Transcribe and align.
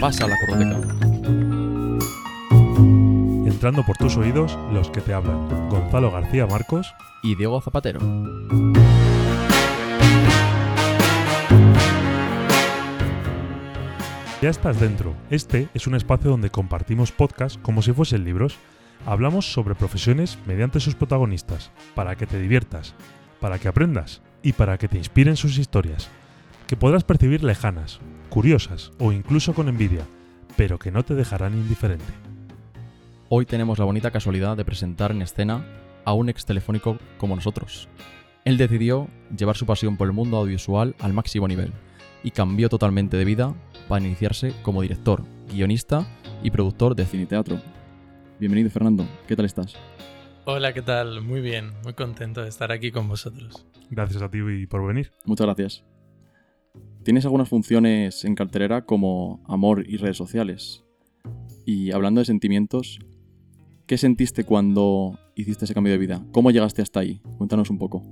Pasa 0.00 0.28
la 0.28 0.36
cordoteca. 0.38 0.76
Entrando 3.46 3.82
por 3.84 3.96
tus 3.96 4.16
oídos, 4.16 4.58
los 4.72 4.90
que 4.90 5.00
te 5.00 5.14
hablan. 5.14 5.68
Gonzalo 5.70 6.10
García 6.10 6.46
Marcos 6.46 6.94
y 7.22 7.34
Diego 7.34 7.60
Zapatero. 7.60 8.00
Ya 14.42 14.50
estás 14.50 14.78
dentro. 14.78 15.14
Este 15.30 15.68
es 15.72 15.86
un 15.86 15.94
espacio 15.94 16.30
donde 16.30 16.50
compartimos 16.50 17.10
podcasts 17.10 17.58
como 17.62 17.80
si 17.80 17.92
fuesen 17.92 18.24
libros. 18.24 18.58
Hablamos 19.06 19.50
sobre 19.52 19.74
profesiones 19.74 20.38
mediante 20.46 20.80
sus 20.80 20.94
protagonistas, 20.94 21.70
para 21.94 22.16
que 22.16 22.26
te 22.26 22.38
diviertas, 22.38 22.94
para 23.40 23.58
que 23.58 23.68
aprendas 23.68 24.20
y 24.42 24.52
para 24.52 24.76
que 24.78 24.88
te 24.88 24.98
inspiren 24.98 25.36
sus 25.36 25.58
historias, 25.58 26.10
que 26.66 26.76
podrás 26.76 27.04
percibir 27.04 27.44
lejanas, 27.44 28.00
curiosas 28.28 28.92
o 28.98 29.12
incluso 29.12 29.54
con 29.54 29.68
envidia, 29.68 30.06
pero 30.56 30.78
que 30.78 30.90
no 30.90 31.04
te 31.04 31.14
dejarán 31.14 31.54
indiferente. 31.54 32.12
Hoy 33.28 33.46
tenemos 33.46 33.78
la 33.78 33.84
bonita 33.84 34.10
casualidad 34.10 34.56
de 34.56 34.64
presentar 34.64 35.10
en 35.10 35.22
escena 35.22 35.64
a 36.04 36.12
un 36.12 36.28
ex 36.28 36.44
telefónico 36.44 36.98
como 37.18 37.36
nosotros. 37.36 37.88
Él 38.44 38.56
decidió 38.56 39.08
llevar 39.36 39.56
su 39.56 39.66
pasión 39.66 39.96
por 39.96 40.06
el 40.06 40.12
mundo 40.12 40.36
audiovisual 40.36 40.94
al 41.00 41.12
máximo 41.12 41.48
nivel 41.48 41.72
y 42.22 42.30
cambió 42.30 42.68
totalmente 42.68 43.16
de 43.16 43.24
vida 43.24 43.54
para 43.88 44.04
iniciarse 44.04 44.52
como 44.62 44.82
director, 44.82 45.24
guionista 45.52 46.06
y 46.42 46.50
productor 46.50 46.94
de 46.94 47.06
cine 47.06 47.24
y 47.24 47.26
teatro. 47.26 47.60
Bienvenido 48.38 48.70
Fernando, 48.70 49.06
¿qué 49.26 49.36
tal 49.36 49.46
estás? 49.46 49.74
Hola, 50.44 50.72
¿qué 50.72 50.82
tal? 50.82 51.22
Muy 51.22 51.40
bien, 51.40 51.72
muy 51.82 51.94
contento 51.94 52.42
de 52.42 52.48
estar 52.48 52.70
aquí 52.70 52.92
con 52.92 53.08
vosotros. 53.08 53.66
Gracias 53.90 54.22
a 54.22 54.30
ti 54.30 54.38
y 54.38 54.66
por 54.66 54.86
venir. 54.86 55.12
Muchas 55.24 55.46
gracias. 55.46 55.84
Tienes 57.06 57.24
algunas 57.24 57.48
funciones 57.48 58.24
en 58.24 58.34
cartelera 58.34 58.84
como 58.84 59.40
amor 59.46 59.84
y 59.88 59.96
redes 59.96 60.16
sociales. 60.16 60.82
Y 61.64 61.92
hablando 61.92 62.20
de 62.20 62.24
sentimientos, 62.24 62.98
¿qué 63.86 63.96
sentiste 63.96 64.42
cuando 64.42 65.16
hiciste 65.36 65.66
ese 65.66 65.74
cambio 65.74 65.92
de 65.92 65.98
vida? 65.98 66.26
¿Cómo 66.32 66.50
llegaste 66.50 66.82
hasta 66.82 66.98
ahí? 66.98 67.20
Cuéntanos 67.38 67.70
un 67.70 67.78
poco. 67.78 68.02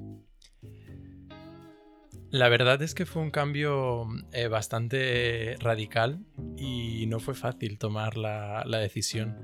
La 2.31 2.49
verdad 2.49 2.81
es 2.83 2.95
que 2.95 3.05
fue 3.05 3.23
un 3.23 3.33
cambio 3.33 4.07
eh, 4.33 4.47
bastante 4.47 5.57
radical 5.59 6.21
y 6.57 7.07
no 7.09 7.19
fue 7.19 7.35
fácil 7.35 7.79
tomar 7.79 8.17
la, 8.17 8.63
decisión. 8.65 9.39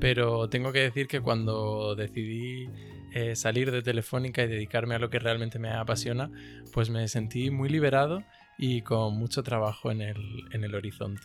Pero 0.00 0.48
tengo 0.48 0.72
que 0.72 0.80
decir 0.80 1.06
que 1.06 1.20
cuando 1.20 1.94
decidí 1.94 2.68
eh, 3.14 3.36
salir 3.36 3.70
de 3.70 3.80
Telefónica 3.82 4.42
y 4.42 4.48
dedicarme 4.48 4.96
a 4.96 4.98
lo 4.98 5.08
que 5.08 5.20
realmente 5.20 5.60
me 5.60 5.70
apasiona, 5.70 6.32
pues 6.72 6.90
me 6.90 7.06
sentí 7.06 7.52
muy 7.52 7.68
liberado 7.68 8.24
y 8.58 8.82
con 8.82 9.14
mucho 9.14 9.42
trabajo 9.42 9.90
en 9.90 10.02
el, 10.02 10.44
en 10.52 10.64
el 10.64 10.74
horizonte. 10.74 11.22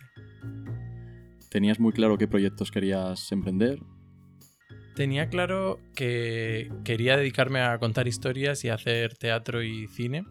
¿Tenías 1.50 1.80
muy 1.80 1.92
claro 1.92 2.18
qué 2.18 2.28
proyectos 2.28 2.72
querías 2.72 3.32
emprender? 3.32 3.80
Tenía 4.96 5.28
claro 5.30 5.80
que 5.96 6.72
quería 6.84 7.18
dedicarme 7.18 7.62
a 7.62 7.78
contar 7.80 8.08
historias 8.08 8.64
y 8.64 8.70
hacer 8.70 9.18
teatro 9.18 9.64
y 9.64 9.88
cine 9.88 10.24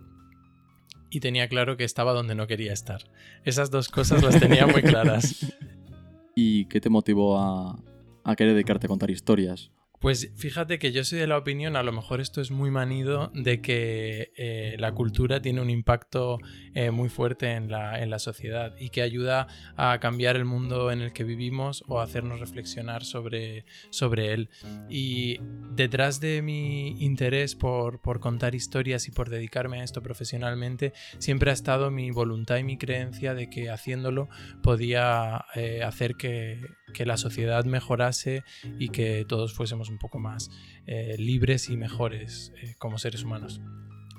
y 1.11 1.21
tenía 1.21 1.49
claro 1.49 1.77
que 1.77 1.85
estaba 1.85 2.13
donde 2.13 2.35
no 2.35 2.47
quería 2.47 2.73
estar. 2.73 3.03
Esas 3.45 3.71
dos 3.71 3.89
cosas 3.89 4.23
las 4.23 4.41
tenía 4.41 4.67
muy 4.67 4.83
claras. 4.83 5.53
¿Y 6.35 6.65
qué 6.67 6.81
te 6.81 6.89
motivó 6.89 7.39
a, 7.39 7.79
a 8.25 8.37
querer 8.37 8.55
dedicarte 8.55 8.87
a 8.87 8.89
contar 8.89 9.11
historias? 9.11 9.71
Pues 10.03 10.33
fíjate 10.35 10.81
que 10.81 10.91
yo 10.91 11.05
soy 11.05 11.21
de 11.21 11.29
la 11.29 11.39
opinión, 11.39 11.77
a 11.77 11.85
lo 11.85 11.93
mejor 11.93 12.21
esto 12.21 12.41
es 12.41 12.51
muy 12.51 12.73
manido, 12.73 13.31
de 13.35 13.61
que 13.61 14.33
eh, 14.37 14.75
la 14.81 14.95
cultura 14.95 15.41
tiene 15.41 15.61
un 15.61 15.71
impacto 15.71 16.41
eh, 16.75 16.91
muy 16.91 17.09
fuerte 17.09 17.53
en 17.53 17.71
la, 17.71 18.03
en 18.03 18.11
la, 18.11 18.19
sociedad 18.19 18.75
y 18.81 18.91
que 18.91 19.03
ayuda 19.03 19.47
a 19.77 20.01
cambiar 20.01 20.35
el 20.35 20.45
mundo 20.45 20.91
en 20.91 21.03
el 21.03 21.13
que 21.13 21.23
vivimos 21.23 21.85
o 21.87 22.01
a 22.01 22.03
hacernos 22.03 22.41
reflexionar 22.41 23.05
sobre, 23.05 23.65
sobre 23.91 24.33
él. 24.33 24.51
Y 24.91 25.39
detrás 25.71 26.19
de 26.19 26.43
mi 26.43 27.01
interés 27.01 27.55
por, 27.55 28.01
por 28.01 28.19
contar 28.19 28.57
historias 28.57 29.07
y 29.07 29.13
por 29.13 29.31
dedicarme 29.31 29.83
a 29.83 29.85
esto 29.85 30.03
profesionalmente, 30.03 30.95
siempre 31.19 31.51
ha 31.51 31.55
estado 31.55 31.93
mi 31.93 32.11
voluntad 32.11 32.57
y 32.57 32.65
mi 32.65 32.77
creencia 32.77 33.35
de 33.35 33.49
que 33.49 33.71
haciéndolo 33.71 34.29
podía 34.65 35.45
eh, 35.55 35.85
hacer 35.85 36.17
que, 36.17 36.61
que 36.93 37.07
la 37.07 37.17
sociedad 37.17 37.65
mejorase 37.67 38.43
y 38.81 38.89
que 38.89 39.25
todos 39.29 39.55
fuésemos 39.55 39.92
un 39.93 39.99
poco 39.99 40.19
más 40.19 40.51
eh, 40.87 41.17
libres 41.19 41.69
y 41.71 41.77
mejores 41.77 42.53
eh, 42.63 42.75
como 42.79 42.99
seres 42.99 43.23
humanos. 43.23 43.61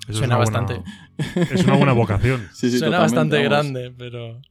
Suena 0.09 0.37
bastante. 0.37 0.81
es 1.51 1.63
una 1.63 1.75
buena 1.75 1.93
vocación. 1.93 2.47
Suena 2.53 2.99
bastante 2.99 3.41
grande, 3.43 3.93
pero. 3.97 4.41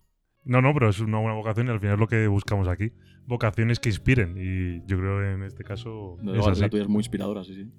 No, 0.45 0.61
no, 0.61 0.75
pero 0.75 0.91
es 0.91 0.99
una 1.01 1.19
buena 1.19 1.35
vocación 1.35 1.69
y 1.69 1.71
al 1.71 1.81
final 1.81 1.95
es 1.95 2.01
lo 2.01 2.09
que 2.09 2.27
buscamos 2.27 2.69
aquí. 2.69 2.93
Vocaciones 3.27 3.79
que 3.79 3.89
inspiren 3.89 4.37
y 4.37 4.85
yo 4.87 4.99
creo 4.99 5.21
que 5.21 5.33
en 5.33 5.43
este 5.45 5.63
caso. 5.63 6.17
es 6.21 6.59
La 6.61 6.69
tuya 6.69 6.83
es 6.83 6.89
muy 6.89 7.01
inspiradora, 7.01 7.45
sí, 7.45 7.55
sí. 7.55 7.71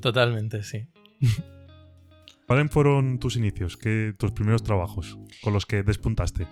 Totalmente, 0.00 0.62
sí. 0.62 0.88
¿Cuáles 2.46 2.70
fueron 2.72 3.20
tus 3.20 3.36
inicios? 3.36 3.76
¿Qué, 3.76 4.12
tus 4.18 4.32
primeros 4.32 4.64
trabajos 4.64 5.18
con 5.42 5.52
los 5.52 5.66
que 5.66 5.84
despuntaste? 5.84 6.48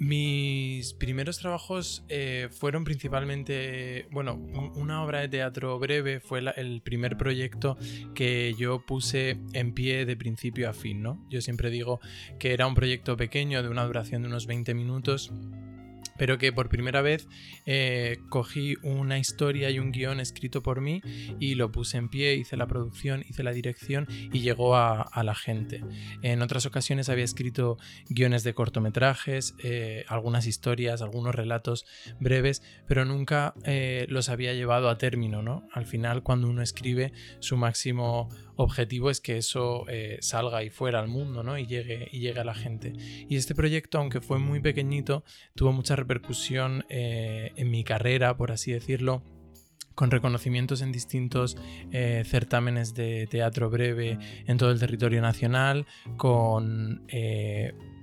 Mis 0.00 0.94
primeros 0.94 1.38
trabajos 1.40 2.06
eh, 2.08 2.48
fueron 2.50 2.84
principalmente, 2.84 4.08
bueno, 4.10 4.36
una 4.74 5.04
obra 5.04 5.20
de 5.20 5.28
teatro 5.28 5.78
breve 5.78 6.20
fue 6.20 6.40
el 6.56 6.80
primer 6.80 7.18
proyecto 7.18 7.76
que 8.14 8.54
yo 8.58 8.86
puse 8.86 9.38
en 9.52 9.74
pie 9.74 10.06
de 10.06 10.16
principio 10.16 10.70
a 10.70 10.72
fin, 10.72 11.02
¿no? 11.02 11.22
Yo 11.28 11.42
siempre 11.42 11.68
digo 11.68 12.00
que 12.38 12.54
era 12.54 12.66
un 12.66 12.74
proyecto 12.74 13.18
pequeño 13.18 13.62
de 13.62 13.68
una 13.68 13.84
duración 13.84 14.22
de 14.22 14.28
unos 14.28 14.46
20 14.46 14.72
minutos 14.72 15.34
pero 16.20 16.36
que 16.36 16.52
por 16.52 16.68
primera 16.68 17.00
vez 17.00 17.26
eh, 17.64 18.18
cogí 18.28 18.76
una 18.82 19.18
historia 19.18 19.70
y 19.70 19.78
un 19.78 19.90
guion 19.90 20.20
escrito 20.20 20.62
por 20.62 20.82
mí 20.82 21.00
y 21.38 21.54
lo 21.54 21.72
puse 21.72 21.96
en 21.96 22.10
pie, 22.10 22.34
hice 22.34 22.58
la 22.58 22.66
producción, 22.66 23.24
hice 23.26 23.42
la 23.42 23.52
dirección 23.52 24.06
y 24.10 24.40
llegó 24.40 24.76
a, 24.76 25.08
la 25.24 25.34
gente. 25.34 25.82
En 26.20 26.42
otras 26.42 26.66
ocasiones 26.66 27.08
había 27.08 27.24
escrito 27.24 27.78
guiones 28.10 28.44
de 28.44 28.52
cortometrajes, 28.52 29.54
eh, 29.64 30.04
algunas 30.08 30.46
historias, 30.46 31.00
algunos 31.00 31.34
relatos 31.34 31.86
breves, 32.18 32.62
pero 32.86 33.06
nunca 33.06 33.54
eh, 33.64 34.04
los 34.10 34.28
había 34.28 34.52
llevado 34.52 34.90
a 34.90 34.98
término, 34.98 35.40
¿no? 35.40 35.66
Al 35.72 35.86
final, 35.86 36.22
cuando 36.22 36.48
uno 36.48 36.60
escribe, 36.60 37.12
su 37.38 37.56
máximo 37.56 38.28
objetivo 38.56 39.08
es 39.08 39.22
que 39.22 39.38
eso 39.38 39.86
salga 40.20 40.62
y 40.64 40.68
fuera 40.68 41.00
al 41.00 41.08
mundo, 41.08 41.42
¿no? 41.42 41.56
Y 41.56 41.66
llegue, 41.66 42.08
y 42.12 42.20
llegue 42.20 42.40
a 42.40 42.44
la 42.44 42.54
gente. 42.54 42.92
Y 43.26 43.36
este 43.36 43.54
proyecto, 43.54 43.96
aunque 43.96 44.20
fue 44.20 44.38
muy 44.38 44.60
pequeñito, 44.60 45.24
tuvo 45.54 45.72
mucha 45.72 45.96
repercusión 45.96 46.09
eh, 46.88 47.52
en 47.56 47.70
mi 47.70 47.84
carrera, 47.84 48.36
por 48.36 48.52
así 48.52 48.72
decirlo 48.72 49.22
con 49.94 50.10
reconocimientos 50.10 50.80
en 50.80 50.92
distintos 50.92 51.58
eh, 51.92 52.22
certámenes 52.24 52.94
de 52.94 53.26
teatro 53.26 53.68
breve 53.68 54.18
en 54.46 54.56
todo 54.56 54.70
el 54.70 54.80
territorio 54.80 55.20
nacional, 55.20 55.84
con 56.16 57.02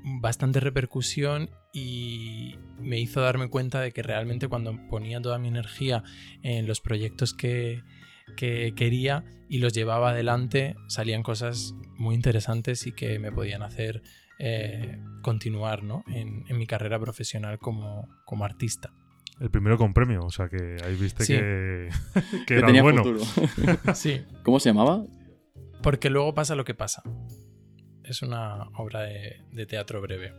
bastante 0.03 0.59
repercusión 0.59 1.49
y 1.73 2.55
me 2.79 2.99
hizo 2.99 3.21
darme 3.21 3.49
cuenta 3.49 3.81
de 3.81 3.91
que 3.91 4.03
realmente 4.03 4.47
cuando 4.47 4.77
ponía 4.89 5.21
toda 5.21 5.37
mi 5.37 5.47
energía 5.47 6.03
en 6.43 6.67
los 6.67 6.81
proyectos 6.81 7.33
que, 7.33 7.83
que 8.35 8.73
quería 8.75 9.23
y 9.49 9.59
los 9.59 9.73
llevaba 9.73 10.11
adelante, 10.11 10.75
salían 10.87 11.23
cosas 11.23 11.73
muy 11.97 12.15
interesantes 12.15 12.87
y 12.87 12.91
que 12.91 13.19
me 13.19 13.31
podían 13.31 13.63
hacer 13.63 14.01
eh, 14.39 14.99
continuar 15.21 15.81
en, 16.07 16.45
mi 16.57 16.67
carrera 16.67 16.99
profesional 16.99 17.59
como, 17.59 18.07
artista. 18.41 18.93
El 19.39 19.51
primero 19.51 19.77
con 19.77 19.93
premio, 19.93 20.25
o 20.25 20.31
sea 20.31 20.49
que 20.49 20.77
ahí 20.83 20.95
viste 20.95 21.25
que, 22.47 22.53
era 22.55 22.81
bueno. 22.81 23.03
sí. 23.93 24.23
¿Cómo 24.43 24.59
se 24.59 24.69
llamaba? 24.69 25.05
Porque 25.83 26.09
luego 26.09 26.33
pasa 26.33 26.55
lo 26.55 26.65
que 26.65 26.73
pasa. 26.73 27.03
Es 28.03 28.21
una 28.21 28.63
obra 28.75 29.01
de, 29.01 29.43
de 29.51 29.65
teatro 29.65 30.01
breve. 30.01 30.33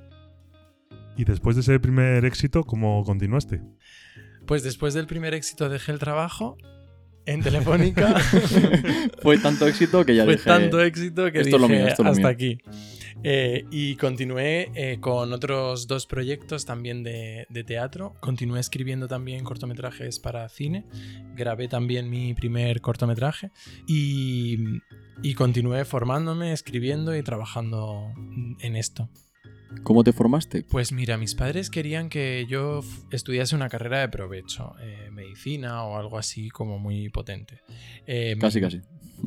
¿Y 1.17 1.25
después 1.25 1.57
de 1.57 1.63
ese 1.63 1.79
primer 1.79 2.25
éxito, 2.25 2.65
cómo 2.65 3.05
continuaste? 3.05 3.61
Pues 4.47 4.63
después 4.63 4.95
del 4.95 5.07
primer 5.07 5.35
éxito 5.35 5.69
dejé 5.69 5.93
el 5.93 5.99
trabajo 5.99 6.57
en 7.29 7.43
Telefónica. 7.43 8.19
Fue 9.23 9.39
tanto 9.39 9.67
éxito 9.67 10.05
que 10.05 10.17
ya 10.17 10.25
Fue 10.25 10.37
dije... 10.37 10.45
tanto 10.49 10.81
éxito 10.81 11.31
que 11.31 11.43
dije 11.43 11.95
hasta 12.05 12.29
aquí. 12.29 12.59
Eh, 13.25 13.65
y 13.71 13.97
continué 13.97 14.71
eh, 14.75 14.99
con 15.01 15.33
otros 15.33 15.89
dos 15.89 16.07
proyectos 16.07 16.65
también 16.65 17.03
de, 17.03 17.47
teatro. 17.67 18.15
Continué 18.21 18.61
escribiendo 18.61 19.09
también 19.09 19.45
cortometrajes 19.45 20.19
para 20.19 20.49
cine. 20.49 20.85
Grabé 21.35 21.69
también 21.69 22.09
mi 22.09 22.35
primer 22.35 22.81
cortometraje. 22.81 23.51
Y, 23.87 24.59
y 25.23 25.35
continué 25.35 25.85
formándome, 25.85 26.53
escribiendo 26.53 27.17
y 27.17 27.23
trabajando 27.23 28.13
en 28.61 28.77
esto. 28.77 29.09
¿Cómo 29.83 30.03
te 30.03 30.13
formaste? 30.13 30.63
Pues 30.63 30.93
mira, 30.93 31.19
mis 31.19 31.35
padres 31.35 31.69
querían 31.69 32.09
que 32.09 32.47
yo 32.49 32.81
estudiase 33.11 33.55
una 33.55 33.69
carrera 33.69 34.01
de 34.01 34.09
provecho, 34.09 34.75
eh, 34.81 35.11
medicina 35.11 35.85
o 35.85 35.99
algo 35.99 36.19
así 36.19 36.49
como 36.49 36.79
muy 36.79 37.11
potente. 37.11 37.61
Casi, 38.41 38.61
casi. 38.61 38.81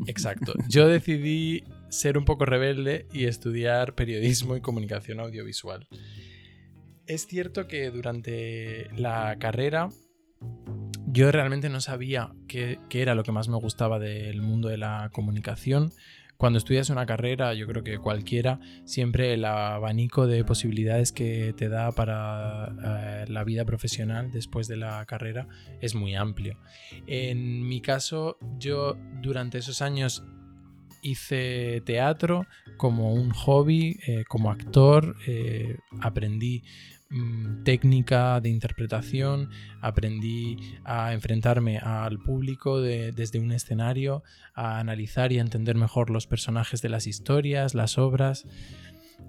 Exacto. 0.08 0.54
Yo 0.68 0.88
decidí 0.88 1.64
ser 1.92 2.18
un 2.18 2.26
poco 2.26 2.46
rebelde 2.46 3.06
y 3.14 3.26
estudiar 3.26 3.94
periodismo 3.94 4.56
y 4.56 4.62
comunicación 4.62 5.20
audiovisual. 5.20 5.88
es 7.06 7.28
cierto 7.28 7.68
que 7.68 7.92
durante 7.92 8.88
la 8.96 9.36
carrera 9.38 9.90
yo 11.08 11.30
realmente 11.32 11.68
no 11.68 11.82
sabía 11.82 12.34
qué, 12.48 12.80
era 12.90 13.16
lo 13.16 13.24
que 13.24 13.34
más 13.34 13.50
me 13.50 13.58
gustaba 13.58 14.00
del 14.00 14.42
mundo 14.42 14.70
de 14.70 14.78
la 14.78 15.10
comunicación. 15.12 15.92
Cuando 16.38 16.58
estudias 16.58 16.90
una 16.90 17.06
carrera, 17.06 17.54
yo 17.54 17.68
creo 17.68 17.84
que 17.84 18.00
cualquiera, 18.00 18.60
siempre 18.86 19.34
el 19.34 19.46
abanico 19.46 20.26
de 20.26 20.44
posibilidades 20.44 21.12
que 21.12 21.54
te 21.56 21.70
da 21.70 21.92
para 21.92 22.74
eh, 22.84 23.26
la 23.28 23.44
vida 23.44 23.66
profesional 23.66 24.32
después 24.32 24.68
de 24.68 24.78
la 24.78 25.06
carrera 25.06 25.48
es 25.82 25.94
muy 25.94 26.16
amplio. 26.16 26.58
En 27.06 27.68
mi 27.68 27.82
caso, 27.82 28.38
yo 28.58 28.98
durante 29.22 29.58
esos 29.58 29.82
años 29.82 30.24
hice 31.02 31.82
teatro 31.86 32.46
como 32.78 33.14
un 33.14 33.32
hobby, 33.32 34.00
eh, 34.08 34.24
como 34.28 34.52
actor, 34.52 35.16
eh, 35.28 35.78
aprendí 36.02 36.64
Mm, 37.14 37.64
técnica 37.66 38.40
de 38.40 38.48
interpretación, 38.48 39.50
aprendí 39.82 40.78
a 40.86 41.12
enfrentarme 41.12 41.78
al 41.78 42.20
público 42.20 42.80
desde 42.80 43.38
un 43.40 43.52
escenario, 43.52 44.24
a 44.54 44.80
analizar 44.80 45.34
y 45.34 45.40
a 45.40 45.42
entender 45.42 45.76
mejor 45.76 46.10
los 46.10 46.26
personajes 46.26 46.82
de 46.82 46.88
las 46.88 47.08
historias, 47.08 47.76
las 47.76 47.98
obras. 47.98 48.46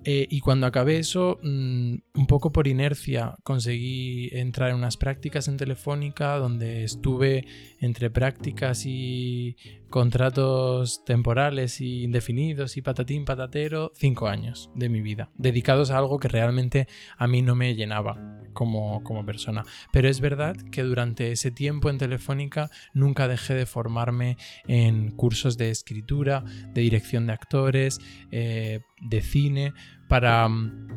Eh, 0.05 0.27
y 0.29 0.41
cuando 0.41 0.67
acabé 0.67 0.99
eso, 0.99 1.39
mm, 1.43 1.95
un 2.15 2.27
poco 2.27 2.51
por 2.51 2.67
inercia, 2.67 3.37
conseguí 3.45 4.31
entrar 4.33 4.71
en 4.71 4.77
unas 4.77 4.97
prácticas 4.97 5.47
en 5.49 5.57
Telefónica, 5.57 6.37
donde 6.39 6.85
estuve 6.85 7.47
entre 7.79 8.11
prácticas 8.11 8.85
y 8.85 9.57
contratos 9.91 11.05
temporales 11.05 11.81
y 11.81 12.03
indefinidos 12.03 12.77
y 12.77 12.83
patatín 12.83 13.25
patatero, 13.25 13.93
cinco 13.95 14.27
años 14.27 14.71
de 14.75 14.89
mi 14.89 15.03
vida, 15.03 15.31
dedicados 15.37 15.91
a 15.91 15.99
algo 15.99 16.19
que 16.19 16.29
realmente 16.29 16.89
a 17.17 17.29
mí 17.29 17.43
no 17.43 17.55
me 17.55 17.75
llenaba 17.75 18.42
como, 18.53 19.03
como 19.03 19.25
persona. 19.25 19.65
Pero 19.93 20.09
es 20.09 20.21
verdad 20.21 20.57
que 20.71 20.83
durante 20.83 21.33
ese 21.33 21.51
tiempo 21.51 21.91
en 21.91 21.99
Telefónica 21.99 22.71
nunca 22.95 23.29
dejé 23.29 23.55
de 23.55 23.67
formarme 23.67 24.37
en 24.67 25.11
cursos 25.11 25.57
de 25.57 25.71
escritura, 25.71 26.45
de 26.75 26.81
dirección 26.81 27.27
de 27.27 27.33
actores, 27.33 28.01
eh, 28.31 28.81
de 29.01 29.23
cine, 29.23 29.73
para 30.09 30.49
mm, 30.49 30.89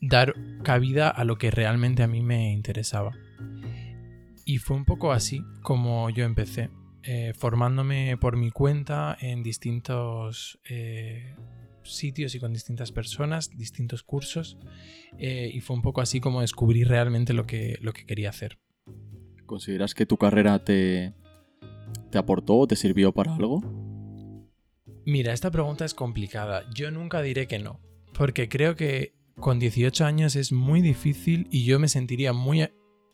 dar 0.00 0.34
cabida 0.62 1.08
a 1.08 1.24
lo 1.24 1.36
que 1.36 1.50
realmente 1.50 2.02
a 2.02 2.08
mí 2.08 2.22
me 2.22 2.52
interesaba. 2.52 3.12
Y 4.44 4.58
fue 4.58 4.76
un 4.76 4.84
poco 4.84 5.12
así 5.12 5.42
como 5.62 6.10
yo 6.10 6.24
empecé. 6.24 6.70
Eh, 7.04 7.32
formándome 7.36 8.16
por 8.16 8.36
mi 8.36 8.52
cuenta 8.52 9.16
en 9.20 9.42
distintos 9.42 10.60
eh, 10.68 11.34
sitios 11.84 12.34
y 12.34 12.40
con 12.40 12.52
distintas 12.52 12.92
personas, 12.92 13.50
distintos 13.56 14.02
cursos, 14.02 14.58
eh, 15.18 15.50
y 15.52 15.60
fue 15.60 15.76
un 15.76 15.82
poco 15.82 16.00
así 16.00 16.20
como 16.20 16.40
descubrí 16.40 16.84
realmente 16.84 17.32
lo 17.32 17.46
que, 17.46 17.78
lo 17.80 17.92
que 17.92 18.06
quería 18.06 18.30
hacer. 18.30 18.58
¿Consideras 19.46 19.94
que 19.94 20.06
tu 20.06 20.16
carrera 20.16 20.64
te, 20.64 21.14
te 22.10 22.18
aportó 22.18 22.58
o 22.58 22.66
te 22.66 22.76
sirvió 22.76 23.12
para 23.12 23.34
algo? 23.34 23.60
Mira, 25.04 25.32
esta 25.32 25.50
pregunta 25.50 25.84
es 25.84 25.94
complicada. 25.94 26.64
Yo 26.74 26.90
nunca 26.90 27.22
diré 27.22 27.46
que 27.46 27.58
no, 27.58 27.80
porque 28.14 28.48
creo 28.48 28.76
que 28.76 29.14
con 29.34 29.58
18 29.58 30.04
años 30.04 30.36
es 30.36 30.52
muy 30.52 30.80
difícil 30.80 31.48
y 31.50 31.64
yo 31.64 31.78
me 31.78 31.88
sentiría 31.88 32.32
muy 32.32 32.62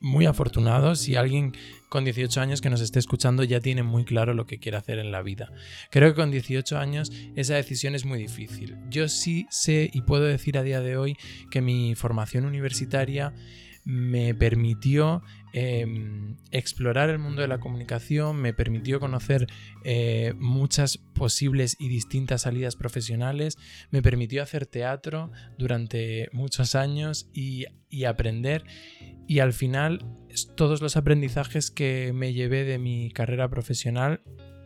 muy 0.00 0.26
afortunado 0.26 0.94
si 0.94 1.16
alguien 1.16 1.52
con 1.88 2.04
18 2.04 2.40
años 2.40 2.60
que 2.60 2.70
nos 2.70 2.80
esté 2.80 2.98
escuchando 2.98 3.44
ya 3.44 3.60
tiene 3.60 3.82
muy 3.82 4.04
claro 4.04 4.34
lo 4.34 4.46
que 4.46 4.58
quiere 4.58 4.78
hacer 4.78 4.98
en 4.98 5.10
la 5.10 5.22
vida. 5.22 5.50
Creo 5.90 6.10
que 6.10 6.20
con 6.20 6.30
18 6.30 6.78
años 6.78 7.10
esa 7.34 7.54
decisión 7.54 7.94
es 7.94 8.04
muy 8.04 8.18
difícil. 8.18 8.76
Yo 8.90 9.08
sí 9.08 9.46
sé 9.50 9.90
y 9.92 10.02
puedo 10.02 10.24
decir 10.24 10.58
a 10.58 10.62
día 10.62 10.80
de 10.80 10.96
hoy 10.96 11.16
que 11.50 11.62
mi 11.62 11.94
formación 11.94 12.44
universitaria 12.44 13.34
me 13.84 14.34
permitió 14.34 15.22
em, 15.52 16.36
explorar 16.50 17.10
el 17.10 17.18
mundo 17.18 17.42
de 17.42 17.48
la 17.48 17.60
comunicación, 17.60 18.36
me 18.36 18.52
permitió 18.52 19.00
conocer 19.00 19.46
eh, 19.84 20.34
muchas 20.38 20.98
posibles 20.98 21.76
y 21.78 21.88
distintas 21.88 22.42
salidas 22.42 22.76
profesionales, 22.76 23.58
me 23.90 24.02
permitió 24.02 24.42
hacer 24.42 24.66
teatro 24.66 25.30
durante 25.58 26.28
muchos 26.32 26.74
años 26.74 27.30
y, 27.32 27.66
aprender 28.06 28.64
y 29.26 29.38
al 29.38 29.52
final 29.54 30.04
todos 30.56 30.82
los 30.82 30.96
aprendizajes 30.96 31.70
que 31.70 32.12
me 32.14 32.32
llevé 32.34 32.64
de 32.64 32.78
mi 32.78 33.10
carrera 33.10 33.48
profesional 33.48 34.22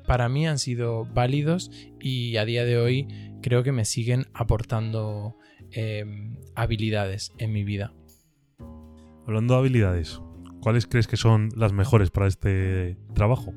para 0.07 0.29
mí 0.29 0.47
han 0.47 0.59
sido 0.59 1.07
válidos 1.07 1.71
y 2.01 2.37
a 2.37 2.45
día 2.45 2.65
de 2.65 2.79
hoy 2.79 3.09
creo 3.43 3.63
que 3.63 3.73
me 3.73 3.85
siguen 3.85 4.27
aportando 4.35 5.37
em, 5.71 6.37
habilidades 6.55 7.33
en 7.39 7.53
mi 7.53 7.65
vida. 7.65 7.95
Hablando 9.27 9.55
de 9.55 9.61
habilidades, 9.61 10.21
¿cuáles 10.63 10.87
crees 10.87 11.07
que 11.07 11.19
son 11.19 11.51
las 11.57 11.73
mejores 11.73 12.11
para 12.11 12.29
este 12.29 12.97
trabajo? 13.15 13.53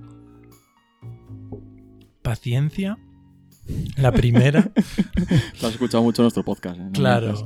Paciencia. 2.21 2.97
La 3.97 4.11
primera. 4.11 4.61
Te 5.59 5.65
has 5.65 5.71
escuchado 5.73 6.03
mucho 6.03 6.21
nuestro 6.21 6.43
podcast. 6.43 6.79
¿eh? 6.79 6.89
Claro. 6.93 7.43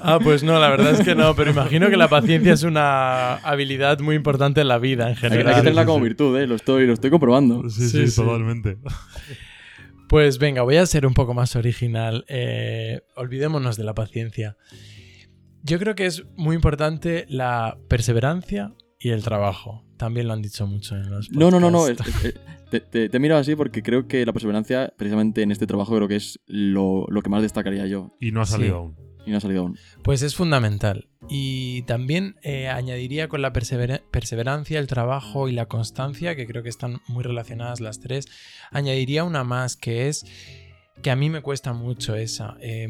ah, 0.00 0.18
pues 0.22 0.42
no, 0.42 0.58
la 0.58 0.68
verdad 0.68 0.92
es 0.92 1.00
que 1.04 1.14
no, 1.14 1.36
pero 1.36 1.52
imagino 1.52 1.88
que 1.90 1.96
la 1.96 2.08
paciencia 2.08 2.54
es 2.54 2.64
una 2.64 3.36
habilidad 3.36 4.00
muy 4.00 4.16
importante 4.16 4.62
en 4.62 4.68
la 4.68 4.78
vida 4.78 5.08
en 5.10 5.16
general. 5.16 5.48
Hay 5.48 5.54
que, 5.54 5.60
tenerla 5.60 5.86
como 5.86 6.02
virtud, 6.02 6.36
¿eh? 6.40 6.48
Lo 6.48 6.56
estoy, 6.56 6.86
lo 6.86 6.94
estoy 6.94 7.10
comprobando. 7.10 7.68
Sí, 7.70 7.88
sí, 7.88 8.08
sí, 8.08 8.16
totalmente. 8.16 8.78
Pues 10.08 10.38
venga, 10.38 10.62
voy 10.62 10.76
a 10.76 10.86
ser 10.86 11.06
un 11.06 11.14
poco 11.14 11.34
más 11.34 11.54
original. 11.54 12.24
Eh, 12.28 13.02
olvidémonos 13.14 13.76
de 13.76 13.84
la 13.84 13.94
paciencia. 13.94 14.56
Yo 15.62 15.78
creo 15.78 15.94
que 15.94 16.06
es 16.06 16.24
muy 16.36 16.56
importante 16.56 17.24
la 17.28 17.78
perseverancia 17.88 18.74
y 18.98 19.10
el 19.10 19.22
trabajo. 19.22 19.84
También 19.96 20.26
lo 20.26 20.32
han 20.32 20.42
dicho 20.42 20.66
mucho 20.66 20.96
en 20.96 21.10
los 21.10 21.28
podcasts. 21.28 21.38
No, 21.38 21.50
no, 21.50 21.60
no, 21.60 21.70
no. 21.70 21.86
te, 22.70 22.80
te, 22.80 23.08
te, 23.08 23.18
miro 23.20 23.36
así 23.36 23.54
porque 23.54 23.82
creo 23.82 24.08
que 24.08 24.26
la 24.26 24.32
perseverancia, 24.32 24.92
precisamente 24.96 25.42
en 25.42 25.52
este 25.52 25.66
trabajo, 25.66 25.94
creo 25.94 26.08
que 26.08 26.16
es 26.16 26.40
lo, 26.46 27.06
lo 27.08 27.22
que 27.22 27.30
más 27.30 27.42
destacaría 27.42 27.86
yo. 27.86 28.16
Y 28.20 28.32
no 28.32 28.40
ha 28.40 28.46
salido 28.46 28.70
sí. 28.70 28.76
aún. 28.76 28.96
Y 29.24 29.30
no 29.30 29.36
ha 29.36 29.40
salido 29.40 29.62
aún. 29.62 29.78
Pues 30.02 30.22
es 30.22 30.34
fundamental. 30.34 31.08
Y 31.28 31.82
también 31.82 32.34
eh, 32.42 32.68
añadiría 32.68 33.28
con 33.28 33.42
la 33.42 33.52
persever 33.52 34.02
perseverancia, 34.10 34.80
el 34.80 34.88
trabajo 34.88 35.48
y 35.48 35.52
la 35.52 35.66
constancia, 35.66 36.34
que 36.34 36.46
creo 36.48 36.64
que 36.64 36.68
están 36.68 37.00
muy 37.06 37.22
relacionadas 37.22 37.80
las 37.80 38.00
tres, 38.00 38.26
añadiría 38.72 39.22
una 39.22 39.44
más 39.44 39.76
que 39.76 40.08
es 40.08 40.24
que 41.02 41.12
a 41.12 41.16
mí 41.16 41.30
me 41.30 41.40
cuesta 41.40 41.72
mucho 41.72 42.16
esa. 42.16 42.56
Eh, 42.60 42.88